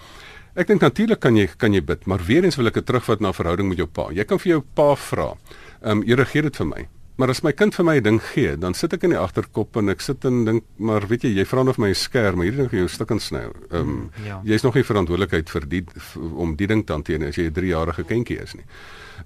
Ek 0.60 0.68
dink 0.68 0.82
natuurlik 0.84 1.22
kan 1.24 1.38
jy 1.40 1.46
kan 1.56 1.72
jy 1.72 1.80
bid, 1.88 2.02
maar 2.04 2.20
weer 2.28 2.44
eens 2.44 2.58
wil 2.60 2.68
ek 2.68 2.82
dit 2.82 2.88
terugvat 2.90 3.22
na 3.24 3.32
verhouding 3.32 3.70
met 3.72 3.80
jou 3.80 3.88
pa. 3.88 4.10
Jy 4.12 4.26
kan 4.28 4.40
vir 4.44 4.58
jou 4.58 4.64
pa 4.76 4.92
vra. 5.00 5.34
Ehm 5.80 6.02
um, 6.02 6.08
Here 6.10 6.26
gee 6.28 6.44
dit 6.44 6.58
vir 6.60 6.68
my. 6.68 6.82
Maar 7.20 7.32
as 7.32 7.42
my 7.44 7.52
kind 7.52 7.76
vir 7.76 7.86
my 7.86 7.96
'n 7.98 8.04
ding 8.04 8.20
gee, 8.20 8.58
dan 8.58 8.74
sit 8.74 8.94
ek 8.94 9.04
in 9.04 9.12
die 9.12 9.20
agterkop 9.20 9.76
en 9.78 9.90
ek 9.90 10.02
sit 10.02 10.26
en 10.26 10.46
dink, 10.46 10.64
maar 10.78 11.08
weet 11.08 11.24
jy, 11.24 11.30
jy 11.38 11.46
vra 11.46 11.64
nou 11.64 11.74
vir 11.74 11.84
my 11.86 11.90
'n 11.90 11.96
skerm, 11.96 12.36
maar 12.36 12.46
hierdie 12.46 12.62
ding 12.62 12.70
gaan 12.70 12.80
jou 12.80 12.88
stuk 12.88 13.12
en 13.12 13.20
sny. 13.20 13.44
Ehm 13.72 13.82
um, 13.82 14.12
ja. 14.26 14.42
jy's 14.44 14.64
nog 14.64 14.76
nie 14.76 14.84
verantwoordelikheid 14.84 15.50
vir 15.50 15.68
die 15.68 15.86
om 16.36 16.56
die 16.56 16.68
ding 16.68 16.86
te 16.86 16.94
hanteer 16.94 17.28
as 17.28 17.36
jy 17.36 17.48
'n 17.48 17.54
3-jarige 17.54 18.04
kindjie 18.04 18.42
is 18.44 18.54
nie. 18.54 18.66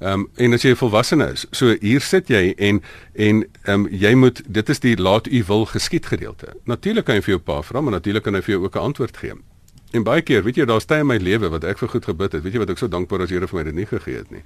Ehm 0.01 0.13
um, 0.13 0.29
en 0.37 0.53
as 0.53 0.61
jy 0.61 0.69
'n 0.69 0.75
volwassene 0.75 1.31
is, 1.31 1.47
so 1.51 1.75
hier 1.81 2.01
sit 2.01 2.27
jy 2.29 2.53
en 2.57 2.81
en 3.15 3.45
ehm 3.65 3.85
um, 3.85 3.87
jy 3.89 4.13
moet 4.15 4.41
dit 4.45 4.69
is 4.69 4.79
die 4.79 4.97
laat 4.97 5.27
u 5.27 5.43
wil 5.47 5.65
geskied 5.65 6.05
gedeelte. 6.05 6.53
Natuurlik 6.65 7.05
kan 7.05 7.15
jy 7.15 7.21
vir 7.21 7.33
jou 7.37 7.39
pa 7.39 7.61
vra, 7.61 7.81
maar 7.81 7.93
natuurlik 7.93 8.23
kan 8.23 8.35
hy 8.35 8.41
vir 8.41 8.55
jou 8.55 8.63
ook 8.65 8.75
'n 8.75 8.79
antwoord 8.79 9.17
gee. 9.17 9.33
En 9.93 10.03
baie 10.03 10.21
keer, 10.25 10.43
weet 10.43 10.57
jy, 10.57 10.65
daar's 10.65 10.87
tye 10.89 11.03
in 11.03 11.07
my 11.07 11.19
lewe 11.21 11.49
wat 11.53 11.63
ek 11.63 11.77
vir 11.77 11.89
goed 11.89 12.05
gebid 12.05 12.33
het. 12.33 12.43
Weet 12.43 12.53
jy 12.57 12.63
wat 12.63 12.71
ek 12.73 12.81
so 12.81 12.89
dankbaar 12.89 13.27
is 13.27 13.29
Here 13.29 13.47
vir 13.47 13.59
my 13.59 13.63
dit 13.69 13.75
nie 13.75 13.89
gegee 13.89 14.17
het 14.23 14.31
nie 14.33 14.41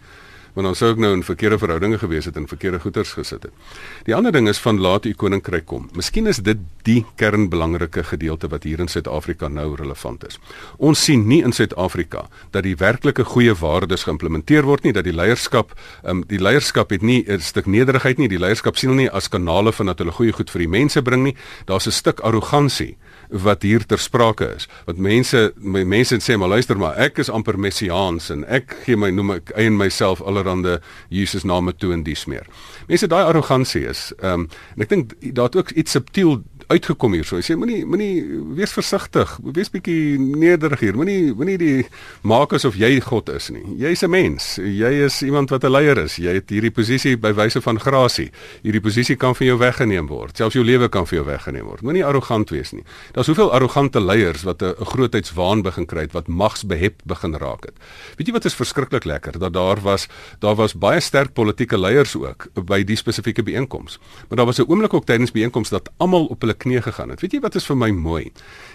want 0.57 0.71
dan 0.71 0.77
sou 0.77 0.87
ek 0.95 1.01
nou 1.01 1.11
in 1.13 1.21
verkeerde 1.21 1.59
verhoudinge 1.61 1.99
gewees 2.01 2.25
het 2.25 2.37
en 2.39 2.47
verkeerde 2.49 2.79
goeders 2.81 3.11
gesit 3.13 3.43
het. 3.45 3.73
Die 4.07 4.15
ander 4.17 4.33
ding 4.33 4.47
is 4.49 4.57
van 4.57 4.79
laat 4.81 5.05
u 5.05 5.11
koninkryk 5.13 5.67
kom. 5.69 5.85
Miskien 5.93 6.25
is 6.25 6.39
dit 6.41 6.63
die 6.87 7.03
kernbelangrike 7.21 8.01
gedeelte 8.09 8.49
wat 8.49 8.65
hier 8.65 8.81
in 8.81 8.89
Suid-Afrika 8.89 9.51
nou 9.53 9.67
relevant 9.77 10.25
is. 10.25 10.39
Ons 10.81 11.03
sien 11.05 11.27
nie 11.29 11.43
in 11.45 11.53
Suid-Afrika 11.53 12.25
dat 12.55 12.65
die 12.65 12.73
werklike 12.79 13.27
goeie 13.35 13.53
waardes 13.53 14.07
geïmplementeer 14.07 14.65
word 14.65 14.87
nie, 14.87 14.95
dat 14.97 15.05
die 15.05 15.13
leierskap, 15.13 15.75
um, 16.01 16.23
die 16.25 16.41
leierskap 16.41 16.89
het 16.89 17.05
nie 17.05 17.23
'n 17.27 17.39
stuk 17.39 17.69
nederigheid 17.69 18.17
nie, 18.17 18.27
die 18.27 18.41
leierskap 18.41 18.77
sien 18.77 18.89
hulle 18.89 19.01
nie 19.01 19.11
as 19.13 19.29
kanale 19.29 19.71
van 19.71 19.85
dat 19.93 19.99
hulle 19.99 20.11
goeie 20.11 20.33
goed 20.33 20.49
vir 20.49 20.59
die 20.59 20.73
mense 20.73 21.01
bring 21.01 21.23
nie. 21.23 21.35
Daar's 21.65 21.85
'n 21.85 21.91
stuk 21.91 22.19
arrogansie 22.21 22.97
wat 23.29 23.61
hier 23.61 23.85
ter 23.85 23.99
sprake 23.99 24.47
is. 24.55 24.67
Wat 24.85 24.97
mense 24.97 25.51
mense 25.57 26.17
sê 26.23 26.37
maar 26.37 26.49
luister 26.55 26.77
maar 26.77 26.97
ek 26.97 27.19
is 27.23 27.29
amper 27.29 27.59
messiaans 27.59 28.29
en 28.33 28.45
ek 28.45 28.75
gee 28.85 28.97
my 28.97 29.09
noem 29.11 29.37
ek 29.37 29.51
eien 29.55 29.77
myself 29.77 30.21
allerhande 30.21 30.79
Jesus 31.09 31.43
name 31.43 31.73
toe 31.75 31.93
en 31.93 32.03
dies 32.03 32.25
meer. 32.25 32.47
Mense 32.87 33.07
daai 33.07 33.23
arrogansie 33.25 33.85
is 33.87 34.11
ehm 34.19 34.47
um, 34.47 34.49
en 34.75 34.85
ek 34.85 34.93
dink 34.93 35.17
daar 35.33 35.51
het 35.51 35.59
ook 35.59 35.71
iets 35.71 35.91
subtiel 35.97 36.41
uitgekom 36.67 37.15
hier 37.15 37.25
so. 37.27 37.37
Hy 37.39 37.45
sê 37.45 37.55
moenie 37.59 37.85
moenie 37.87 38.11
wees 38.57 38.73
versigtig. 38.75 39.31
Wees 39.55 39.71
bietjie 39.71 40.17
nederig 40.19 40.81
hier. 40.83 40.97
Moenie 40.99 41.31
moenie 41.37 41.57
die 41.61 41.85
maak 42.27 42.55
asof 42.57 42.75
jy 42.79 42.97
God 43.05 43.31
is 43.31 43.49
nie. 43.53 43.63
Jy's 43.79 44.03
'n 44.03 44.09
mens. 44.11 44.55
Jy 44.57 44.91
is 45.05 45.21
iemand 45.23 45.49
wat 45.49 45.63
'n 45.63 45.71
leier 45.71 45.97
is. 45.97 46.17
Jy 46.17 46.33
het 46.33 46.49
hierdie 46.49 46.71
posisie 46.71 47.15
by 47.17 47.33
wyse 47.33 47.61
van 47.61 47.79
grasie. 47.79 48.31
Hierdie 48.63 48.81
posisie 48.81 49.15
kan 49.15 49.35
van 49.35 49.47
jou 49.47 49.57
weggeneem 49.57 50.07
word. 50.07 50.37
Selfs 50.37 50.55
jou 50.55 50.63
lewe 50.63 50.89
kan 50.89 51.05
vir 51.05 51.19
jou 51.19 51.25
weggeneem 51.25 51.65
word. 51.65 51.81
Moenie 51.81 52.05
arrogant 52.05 52.49
wees 52.49 52.71
nie. 52.73 52.83
Daar's 53.13 53.27
soveel 53.27 53.51
arrogante 53.51 53.99
leiers 53.99 54.43
wat 54.43 54.61
'n 54.61 54.75
grootheidswaan 54.85 55.61
begin 55.61 55.85
kry 55.85 56.01
het 56.01 56.13
wat 56.13 56.27
magsbehep 56.27 57.01
begin 57.05 57.35
raak 57.35 57.65
het. 57.65 57.75
Weet 58.17 58.27
jy 58.27 58.33
wat 58.33 58.45
is 58.45 58.55
verskriklik 58.55 59.05
lekker 59.05 59.39
dat 59.39 59.53
daar 59.53 59.81
was 59.81 60.07
daar 60.39 60.55
was 60.55 60.73
baie 60.73 60.99
sterk 60.99 61.33
politieke 61.33 61.77
leiers 61.77 62.15
ook 62.15 62.47
by 62.65 62.83
die 62.83 62.95
spesifieke 62.95 63.43
byeenkoms. 63.43 63.99
Maar 64.27 64.37
daar 64.37 64.45
was 64.45 64.59
'n 64.59 64.67
oomblik 64.67 64.93
ook 64.93 65.05
tydens 65.05 65.31
byeenkomste 65.31 65.75
dat 65.75 65.89
almal 65.97 66.25
op 66.25 66.41
hulle 66.41 66.56
knie 66.57 66.81
gegaan 66.81 67.13
het. 67.13 67.21
Weet 67.23 67.37
jy 67.37 67.41
wat 67.43 67.55
is 67.59 67.67
vir 67.69 67.77
my 67.79 67.91
mooi? 67.95 68.31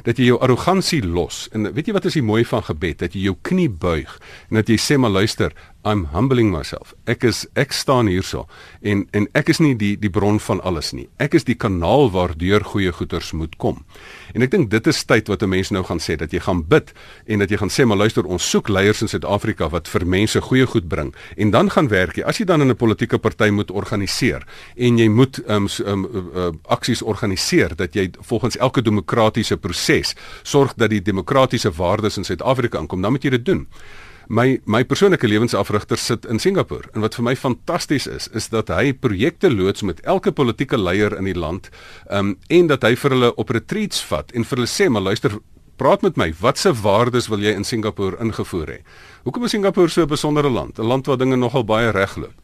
Dat 0.06 0.18
jy 0.18 0.30
jou 0.30 0.38
arrogansie 0.42 1.02
los 1.04 1.48
en 1.52 1.70
weet 1.74 1.90
jy 1.90 1.96
wat 1.96 2.08
is 2.10 2.18
die 2.18 2.24
mooi 2.24 2.44
van 2.48 2.64
gebed? 2.66 3.02
Dat 3.02 3.16
jy 3.16 3.26
jou 3.28 3.36
knie 3.42 3.68
buig 3.70 4.18
en 4.50 4.60
dat 4.60 4.70
jy 4.70 4.78
sê 4.80 4.98
maar 4.98 5.14
luister, 5.14 5.54
I'm 5.84 6.04
humbling 6.12 6.52
myself. 6.52 6.94
Ek 7.10 7.24
is 7.26 7.42
ek 7.58 7.72
staan 7.74 8.06
hierso 8.06 8.44
en 8.86 9.02
en 9.10 9.24
ek 9.34 9.48
is 9.50 9.58
nie 9.58 9.72
die 9.74 9.96
die 9.98 10.10
bron 10.14 10.38
van 10.38 10.60
alles 10.62 10.92
nie. 10.94 11.08
Ek 11.18 11.34
is 11.34 11.46
die 11.48 11.56
kanaal 11.58 12.12
waardeur 12.14 12.62
goeie 12.70 12.92
goeders 12.94 13.32
moet 13.34 13.56
kom. 13.58 13.80
En 14.30 14.46
ek 14.46 14.52
dink 14.54 14.70
dit 14.70 14.86
is 14.86 15.02
tyd 15.02 15.26
wat 15.26 15.42
'n 15.42 15.50
mens 15.50 15.72
nou 15.74 15.82
gaan 15.82 15.98
sê 15.98 16.14
dat 16.16 16.30
jy 16.30 16.38
gaan 16.38 16.62
bid 16.62 16.92
en 17.26 17.38
dat 17.38 17.50
jy 17.50 17.56
gaan 17.56 17.70
sê 17.70 17.84
maar 17.84 17.98
luister 17.98 18.24
ons 18.26 18.50
soek 18.50 18.68
leiers 18.68 19.02
in 19.02 19.08
Suid-Afrika 19.08 19.68
wat 19.70 19.88
vir 19.88 20.06
mense 20.06 20.40
goeie 20.40 20.66
goed 20.66 20.88
bring 20.88 21.14
en 21.36 21.50
dan 21.50 21.70
gaan 21.70 21.88
werk 21.88 22.16
jy. 22.16 22.22
As 22.22 22.38
jy 22.38 22.44
dan 22.44 22.62
in 22.62 22.70
'n 22.70 22.76
politieke 22.76 23.18
party 23.18 23.50
moet 23.50 23.70
organiseer 23.70 24.46
en 24.76 24.98
jy 24.98 25.08
moet 25.08 25.42
um, 25.48 25.66
um 25.84 26.04
uh, 26.04 26.22
uh, 26.34 26.52
aksies 26.68 27.02
organiseer 27.02 27.74
dat 27.76 27.94
jy 27.94 28.10
volgens 28.20 28.56
elke 28.56 28.82
demokratiese 28.82 29.56
proses 29.56 30.14
sorg 30.42 30.74
dat 30.76 30.90
die 30.90 31.02
demokratiese 31.02 31.72
waardes 31.72 32.16
in 32.16 32.24
Suid-Afrika 32.24 32.78
aankom, 32.78 33.02
dan 33.02 33.10
moet 33.10 33.24
jy 33.24 33.30
dit 33.30 33.44
doen 33.44 33.66
my 34.32 34.60
my 34.64 34.80
persoonlike 34.84 35.28
lewensafrigter 35.28 35.98
sit 36.00 36.24
in 36.24 36.38
Singapore. 36.40 36.88
En 36.96 37.04
wat 37.04 37.18
vir 37.18 37.26
my 37.26 37.34
fantasties 37.36 38.06
is 38.08 38.28
is 38.32 38.48
dat 38.48 38.72
hy 38.72 38.92
projekte 38.96 39.50
loods 39.52 39.84
met 39.84 40.00
elke 40.08 40.32
politieke 40.32 40.78
leier 40.80 41.12
in 41.18 41.28
die 41.28 41.36
land 41.36 41.68
um, 42.10 42.38
en 42.48 42.70
dat 42.70 42.86
hy 42.88 42.94
vir 42.96 43.16
hulle 43.16 43.32
op 43.36 43.52
retreats 43.52 44.00
vat 44.08 44.32
en 44.32 44.48
vir 44.48 44.62
hulle 44.62 44.70
sê 44.72 44.88
maar 44.88 45.04
luister 45.04 45.36
praat 45.76 46.04
met 46.06 46.16
my 46.16 46.30
watse 46.40 46.72
waardes 46.80 47.28
wil 47.28 47.44
jy 47.44 47.52
in 47.56 47.64
Singapore 47.64 48.16
ingevoer 48.22 48.76
hê? 48.76 48.78
Hoekom 49.26 49.44
is 49.44 49.52
Singapore 49.52 49.92
so 49.92 50.02
'n 50.02 50.08
besondere 50.08 50.50
land? 50.50 50.78
'n 50.78 50.86
land 50.86 51.06
waar 51.06 51.18
dinge 51.18 51.36
nogal 51.36 51.64
baie 51.64 51.90
regloop 51.90 52.36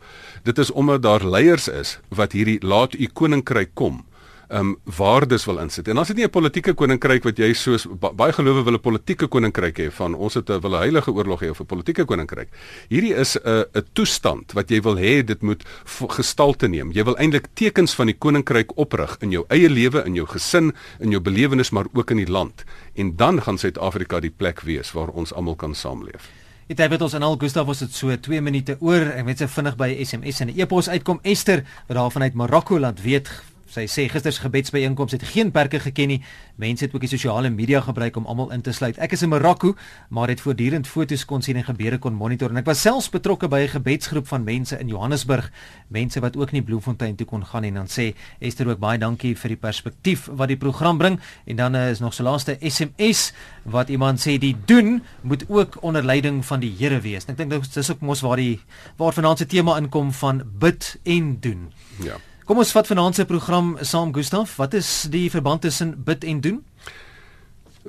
dit 0.44 0.58
is 0.58 0.70
omdat 0.70 1.02
daar 1.02 1.24
leiers 1.24 1.68
is 1.68 1.98
wat 2.08 2.32
hierdie 2.32 2.60
laat 2.60 2.94
u 2.94 3.08
koninkryk 3.12 3.74
kom 3.74 4.04
um 4.48 4.76
waardes 4.96 5.44
wil 5.44 5.58
insit. 5.58 5.88
En 5.88 5.98
is 5.98 6.06
dit 6.06 6.16
nie 6.16 6.24
'n 6.24 6.30
politieke 6.30 6.74
koninkryk 6.74 7.24
wat 7.24 7.38
jy 7.38 7.52
soos 7.52 7.86
baie 8.16 8.32
gelowe 8.32 8.64
wil 8.64 8.74
'n 8.74 8.80
politieke 8.80 9.26
koninkryk 9.26 9.78
hê 9.78 9.90
van 9.90 10.14
ons 10.14 10.34
het 10.34 10.50
'n 10.50 10.60
wil 10.60 10.74
'n 10.74 10.78
heilige 10.80 11.12
oorlog 11.12 11.40
hê 11.40 11.50
of 11.50 11.60
'n 11.60 11.66
politieke 11.66 12.04
koninkryk. 12.04 12.48
Hierdie 12.88 13.14
is 13.14 13.36
'n 13.36 13.64
'n 13.74 13.84
toestand 13.92 14.52
wat 14.52 14.70
jy 14.70 14.80
wil 14.80 14.96
hê 14.96 15.24
dit 15.24 15.42
moet 15.42 15.64
gestalte 16.08 16.68
neem. 16.68 16.92
Jy 16.92 17.04
wil 17.04 17.16
eintlik 17.16 17.48
tekens 17.54 17.94
van 17.94 18.06
die 18.06 18.16
koninkryk 18.18 18.76
oprig 18.76 19.16
in 19.20 19.30
jou 19.30 19.44
eie 19.48 19.68
lewe, 19.68 20.04
in 20.04 20.14
jou 20.14 20.26
gesin, 20.26 20.72
in 21.00 21.10
jou 21.10 21.20
belewenis 21.20 21.70
maar 21.70 21.86
ook 21.92 22.10
in 22.10 22.16
die 22.16 22.30
land. 22.30 22.64
En 22.94 23.16
dan 23.16 23.42
gaan 23.42 23.58
Suid-Afrika 23.58 24.20
die 24.20 24.34
plek 24.36 24.60
wees 24.60 24.92
waar 24.92 25.08
ons 25.08 25.32
almal 25.32 25.56
kan 25.56 25.74
saamleef. 25.74 26.30
Het 26.68 27.02
ons 27.02 27.12
en 27.12 27.22
al 27.22 27.36
Gustav 27.40 27.66
was 27.66 27.78
dit 27.78 27.94
so 27.94 28.16
2 28.16 28.40
minute 28.40 28.76
oor 28.80 29.00
en 29.00 29.24
net 29.24 29.38
so 29.38 29.46
vinnig 29.46 29.76
by 29.76 30.04
SMS 30.04 30.40
en 30.40 30.48
'n 30.48 30.60
e-pos 30.60 30.88
uitkom 30.88 31.18
Esther 31.22 31.64
wat 31.86 31.96
daar 31.96 32.10
vanuit 32.10 32.34
Marokko 32.34 32.78
laat 32.78 33.02
weet 33.02 33.30
Sy 33.68 33.84
sê 33.84 34.06
gister 34.08 34.32
se 34.32 34.40
gebedsbyeenkoms 34.40 35.12
het 35.12 35.22
geen 35.28 35.50
perke 35.52 35.76
geken 35.80 36.08
nie. 36.08 36.22
Mense 36.56 36.86
het 36.86 36.94
ook 36.94 37.02
die 37.04 37.10
sosiale 37.10 37.50
media 37.52 37.82
gebruik 37.84 38.16
om 38.16 38.24
almal 38.26 38.52
in 38.56 38.62
te 38.64 38.72
sluit. 38.72 38.96
Ek 38.96 39.12
is 39.12 39.22
in 39.22 39.28
Marokko, 39.28 39.74
maar 40.08 40.32
het 40.32 40.40
voortdurend 40.40 40.88
foto's 40.88 41.26
kon 41.28 41.44
sien 41.44 41.60
en 41.60 41.66
gebeure 41.66 41.98
kon 42.00 42.16
monitor 42.16 42.48
en 42.48 42.62
ek 42.62 42.68
was 42.70 42.80
selfs 42.80 43.10
betrokke 43.12 43.48
by 43.48 43.60
'n 43.66 43.74
gebedsgroep 43.76 44.26
van 44.28 44.44
mense 44.44 44.78
in 44.78 44.88
Johannesburg, 44.88 45.50
mense 45.88 46.20
wat 46.20 46.36
ook 46.36 46.52
nie 46.52 46.62
Bloemfontein 46.62 47.16
toe 47.16 47.26
kon 47.26 47.44
gaan 47.44 47.62
nie. 47.62 47.70
En 47.70 47.84
dan 47.84 47.88
sê 47.88 48.14
Esther 48.40 48.68
ook 48.68 48.78
baie 48.78 48.98
dankie 48.98 49.36
vir 49.36 49.48
die 49.48 49.60
perspektief 49.60 50.28
wat 50.32 50.48
die 50.48 50.56
program 50.56 50.98
bring. 50.98 51.20
En 51.44 51.56
dan 51.56 51.74
uh, 51.74 51.90
is 51.90 52.00
nog 52.00 52.14
so 52.14 52.22
laaste 52.22 52.56
SMS 52.60 53.32
wat 53.64 53.88
iemand 53.88 54.18
sê 54.20 54.38
die 54.38 54.56
doen 54.64 55.02
moet 55.22 55.44
ook 55.48 55.82
onder 55.82 56.04
leiding 56.04 56.44
van 56.44 56.60
die 56.60 56.74
Here 56.78 57.00
wees. 57.00 57.28
Ek 57.28 57.36
dink 57.36 57.50
dit 57.50 57.76
is 57.76 57.90
ook 57.90 58.00
mos 58.00 58.20
waar 58.20 58.36
die 58.36 58.60
waar 58.96 59.12
vanaand 59.12 59.38
se 59.38 59.46
tema 59.46 59.76
inkom 59.76 60.12
van 60.12 60.42
bid 60.58 60.96
en 61.04 61.36
doen. 61.40 61.72
Ja. 62.02 62.16
Kom 62.48 62.62
ons 62.62 62.70
vat 62.72 62.86
vanaand 62.88 63.12
se 63.12 63.24
program 63.28 63.74
saam 63.84 64.08
Gustaf. 64.16 64.54
Wat 64.56 64.72
is 64.72 64.88
die 65.12 65.26
verband 65.28 65.60
tussen 65.66 65.90
bid 66.04 66.22
en 66.24 66.38
doen? 66.40 66.62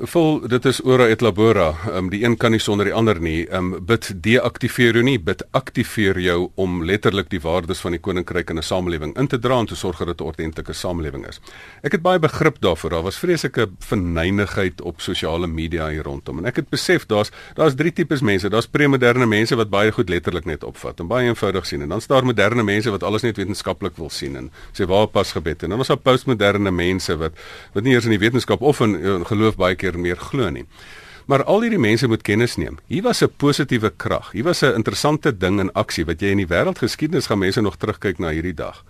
Vol 0.07 0.39
dit 0.47 0.65
is 0.65 0.79
ora 0.85 1.07
et 1.11 1.21
labora. 1.21 1.73
Um, 1.91 2.09
die 2.09 2.23
een 2.23 2.37
kan 2.37 2.51
nie 2.51 2.61
sonder 2.61 2.87
die 2.87 2.93
ander 2.93 3.19
nie. 3.19 3.47
Um, 3.51 3.73
bid 3.85 4.11
deaktiveer 4.23 4.95
jou 4.95 5.03
nie. 5.03 5.17
Bid 5.19 5.43
aktiveer 5.51 6.19
jou 6.23 6.51
om 6.55 6.83
letterlik 6.85 7.29
die 7.29 7.41
waardes 7.43 7.81
van 7.83 7.95
die 7.95 7.99
koninkryk 7.99 8.49
in 8.49 8.57
'n 8.57 8.63
samelewing 8.63 9.17
in 9.17 9.27
te 9.27 9.39
dra 9.39 9.59
en 9.59 9.65
te 9.65 9.75
sorg 9.75 9.97
dat 9.97 10.07
dit 10.07 10.21
'n 10.21 10.23
ordentlike 10.23 10.73
samelewing 10.73 11.27
is. 11.27 11.39
Ek 11.83 11.91
het 11.91 12.01
baie 12.01 12.19
begrip 12.19 12.61
daarvoor. 12.61 12.89
Daar 12.89 13.03
was 13.03 13.17
vreeslike 13.17 13.69
verneinigheid 13.79 14.81
op 14.81 15.01
sosiale 15.01 15.47
media 15.47 15.89
hier 15.89 16.03
rondom 16.03 16.37
en 16.37 16.45
ek 16.45 16.55
het 16.55 16.69
besef 16.69 17.05
daar's 17.05 17.31
daar's 17.55 17.75
drie 17.75 17.93
tipes 17.93 18.21
mense. 18.21 18.49
Daar's 18.49 18.67
premoderne 18.67 19.25
mense 19.25 19.55
wat 19.55 19.69
baie 19.69 19.91
goed 19.91 20.09
letterlik 20.09 20.45
net 20.45 20.63
opvat 20.63 20.99
en 20.99 21.07
baie 21.07 21.27
eenvoudig 21.27 21.65
sien 21.65 21.81
en 21.81 21.89
dan's 21.89 22.07
daar 22.07 22.25
moderne 22.25 22.63
mense 22.63 22.89
wat 22.89 23.03
alles 23.03 23.21
net 23.21 23.37
wetenskaplik 23.37 23.97
wil 23.97 24.09
sien 24.09 24.35
en 24.35 24.51
sê 24.71 24.85
waar 24.87 25.07
pas 25.07 25.31
gebed 25.31 25.63
en 25.63 25.69
dan 25.69 25.79
is 25.79 25.87
daar 25.87 25.97
postmoderne 25.97 26.71
mense 26.71 27.17
wat 27.17 27.31
wat 27.73 27.83
nie 27.83 27.93
eers 27.93 28.05
in 28.05 28.15
die 28.15 28.19
wetenskap 28.19 28.61
of 28.61 28.79
in, 28.79 28.95
in 28.95 29.25
geloof 29.25 29.55
baie 29.55 29.75
keer 29.75 29.88
keer 29.89 29.99
meer 29.99 30.19
glo 30.19 30.49
nie. 30.49 30.65
Maar 31.29 31.43
al 31.45 31.61
hierdie 31.61 31.81
mense 31.81 32.07
moet 32.09 32.23
kennis 32.25 32.55
neem. 32.57 32.79
Hier 32.87 33.03
was 33.05 33.21
'n 33.21 33.29
positiewe 33.37 33.91
krag. 33.95 34.31
Hier 34.31 34.43
was 34.43 34.63
'n 34.63 34.75
interessante 34.75 35.37
ding 35.37 35.59
in 35.59 35.71
aksie 35.73 36.05
wat 36.05 36.21
jy 36.21 36.31
in 36.31 36.37
die 36.37 36.47
wêreldgeskiedenis 36.47 37.27
gaan 37.27 37.39
mense 37.39 37.61
nog 37.61 37.77
terugkyk 37.77 38.19
na 38.19 38.29
hierdie 38.29 38.53
dag. 38.53 38.83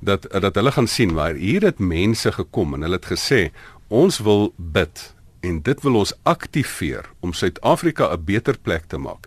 Dat 0.00 0.26
dat 0.30 0.54
hulle 0.54 0.72
gaan 0.72 0.86
sien 0.86 1.12
waar 1.12 1.34
hier 1.34 1.62
het 1.62 1.78
mense 1.78 2.32
gekom 2.32 2.74
en 2.74 2.82
hulle 2.82 2.94
het 2.94 3.12
gesê 3.18 3.50
ons 3.88 4.18
wil 4.18 4.52
bid 4.56 5.14
en 5.40 5.62
dit 5.62 5.82
wil 5.82 5.94
ons 5.94 6.14
aktiveer 6.22 7.04
om 7.20 7.32
Suid-Afrika 7.32 8.12
'n 8.12 8.24
beter 8.24 8.58
plek 8.58 8.84
te 8.86 8.98
maak. 8.98 9.26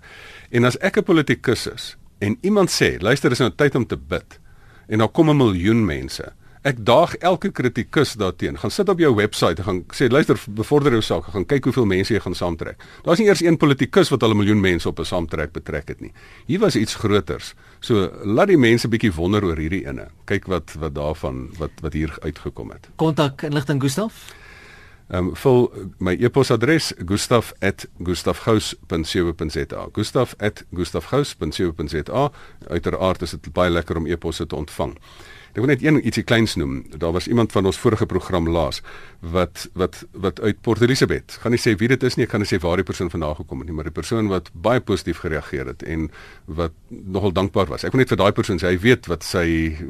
En 0.50 0.64
as 0.64 0.78
ek 0.78 0.98
'n 0.98 1.04
politikus 1.04 1.68
is 1.68 1.98
en 2.18 2.38
iemand 2.42 2.70
sê 2.70 3.00
luister 3.00 3.30
dis 3.30 3.40
nou 3.40 3.52
tyd 3.56 3.76
om 3.76 3.86
te 3.86 3.98
bid 3.98 4.40
en 4.88 4.98
daar 4.98 5.12
kom 5.12 5.30
'n 5.30 5.38
miljoen 5.38 5.86
mense 5.86 6.34
ek 6.68 6.82
daag 6.86 7.16
elke 7.24 7.52
kritikus 7.56 8.14
daarteen. 8.20 8.58
Gaan 8.60 8.72
sit 8.74 8.90
op 8.90 9.00
jou 9.00 9.16
webwerf 9.16 9.60
en 9.60 9.64
gaan 9.64 9.84
sê 9.96 10.10
luister, 10.12 10.40
bevorder 10.60 10.92
jou 10.98 11.04
saak, 11.06 11.24
gaan 11.34 11.46
kyk 11.48 11.64
hoeveel 11.70 11.88
mense 11.88 12.14
jy 12.14 12.20
gaan 12.24 12.36
saamtrek. 12.36 12.78
Daar's 13.06 13.20
nie 13.22 13.30
eers 13.30 13.44
een 13.46 13.58
politikus 13.58 14.12
wat 14.14 14.24
al 14.24 14.32
'n 14.36 14.38
miljoen 14.38 14.62
mense 14.62 14.90
op 14.90 15.00
'n 15.00 15.06
saamtrek 15.06 15.52
betrek 15.52 15.88
het 15.88 16.02
nie. 16.02 16.14
Hier 16.46 16.60
was 16.60 16.76
iets 16.76 16.96
groters. 16.96 17.54
So 17.80 18.12
laat 18.24 18.48
die 18.48 18.58
mense 18.58 18.88
bietjie 18.88 19.14
wonder 19.14 19.44
oor 19.44 19.58
hierdie 19.58 19.88
ene. 19.88 20.08
Kyk 20.26 20.48
wat 20.48 20.74
wat 20.80 20.96
daarvan 20.96 21.50
wat 21.58 21.72
wat 21.82 21.94
hier 21.94 22.18
uitgekom 22.22 22.70
het. 22.70 22.90
Kontak 22.96 23.42
inligting 23.42 23.82
Gustaf. 23.82 24.34
Ehm 25.08 25.28
um, 25.28 25.36
vul 25.36 25.74
my 25.98 26.18
e-posadres 26.20 26.94
gustaf@gustafgous.co.za. 27.06 29.88
gustaf@gustafgous.co.za. 29.92 32.32
Uiteraard 32.68 33.22
is 33.22 33.30
dit 33.30 33.54
baie 33.54 33.72
lekker 33.72 33.98
om 33.98 34.06
e-posse 34.06 34.48
te 34.48 34.56
ontvang. 34.56 34.98
Ek 35.58 35.64
wil 35.66 35.72
net 35.72 35.82
een 35.82 35.96
ietsie 36.06 36.22
kleins 36.22 36.54
noem. 36.54 36.84
Daar 37.02 37.16
was 37.16 37.26
iemand 37.28 37.52
van 37.52 37.66
ons 37.66 37.80
vorige 37.82 38.06
program 38.06 38.46
laas 38.54 38.84
wat 39.26 39.64
wat 39.74 40.04
wat 40.14 40.42
uit 40.42 40.60
Port 40.62 40.84
Elizabeth. 40.86 41.40
Gaan 41.42 41.56
nie 41.56 41.62
sê 41.62 41.72
wie 41.82 41.88
dit 41.90 42.04
is 42.06 42.14
nie, 42.14 42.28
ek 42.28 42.36
gaan 42.36 42.44
nie 42.46 42.50
sê 42.50 42.60
waar 42.62 42.78
die 42.78 42.86
persoon 42.86 43.10
vandaan 43.10 43.40
gekom 43.40 43.64
het 43.64 43.72
nie, 43.72 43.74
maar 43.74 43.88
die 43.90 43.94
persoon 43.96 44.30
wat 44.30 44.52
baie 44.54 44.84
positief 44.86 45.24
gereageer 45.24 45.72
het 45.72 45.82
en 45.82 46.12
wat 46.46 46.76
nogal 46.90 47.34
dankbaar 47.34 47.72
was. 47.72 47.88
Ek 47.88 47.96
wil 47.96 48.04
net 48.04 48.14
vir 48.14 48.20
daai 48.22 48.36
persoon 48.38 48.62
sê 48.62 48.70
hy 48.70 48.78
weet 48.84 49.10
wat 49.10 49.26
sy 49.26 49.48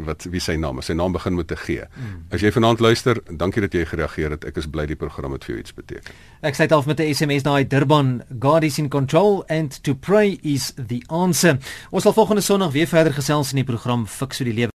wat 0.08 0.24
wie 0.32 0.40
sy 0.40 0.56
naam 0.56 0.80
is. 0.80 0.88
Sy 0.88 0.96
naam 0.96 1.12
begin 1.18 1.36
met 1.36 1.52
'n 1.52 1.60
G. 1.60 1.84
Hmm. 1.84 2.24
As 2.32 2.40
jy 2.40 2.52
vanaand 2.56 2.80
luister, 2.80 3.20
dankie 3.28 3.62
dat 3.62 3.74
jy 3.74 3.84
gereageer 3.84 4.32
het. 4.32 4.46
Ek 4.46 4.56
is 4.56 4.72
bly 4.72 4.86
die 4.86 4.96
program 4.96 5.34
het 5.34 5.44
vir 5.44 5.56
jou 5.56 5.60
iets 5.60 5.74
beteken. 5.74 6.14
Ek 6.44 6.56
sê 6.56 6.64
dit 6.64 6.72
af 6.72 6.86
met 6.86 7.00
'n 7.00 7.14
SMS 7.14 7.44
daai 7.44 7.68
Durban 7.68 8.24
God 8.40 8.64
is 8.64 8.80
in 8.80 8.88
control 8.88 9.44
and 9.50 9.84
to 9.84 9.94
pray 9.94 10.40
is 10.44 10.74
the 10.88 11.04
answer. 11.10 11.60
Ons 11.92 12.04
sal 12.04 12.14
volgende 12.14 12.42
Sondag 12.42 12.72
weer 12.72 12.88
verder 12.88 13.14
gesels 13.14 13.52
in 13.52 13.66
die 13.66 13.66
program 13.66 14.08
Fix 14.08 14.38
so 14.38 14.46
die 14.46 14.54
lewe 14.54 14.72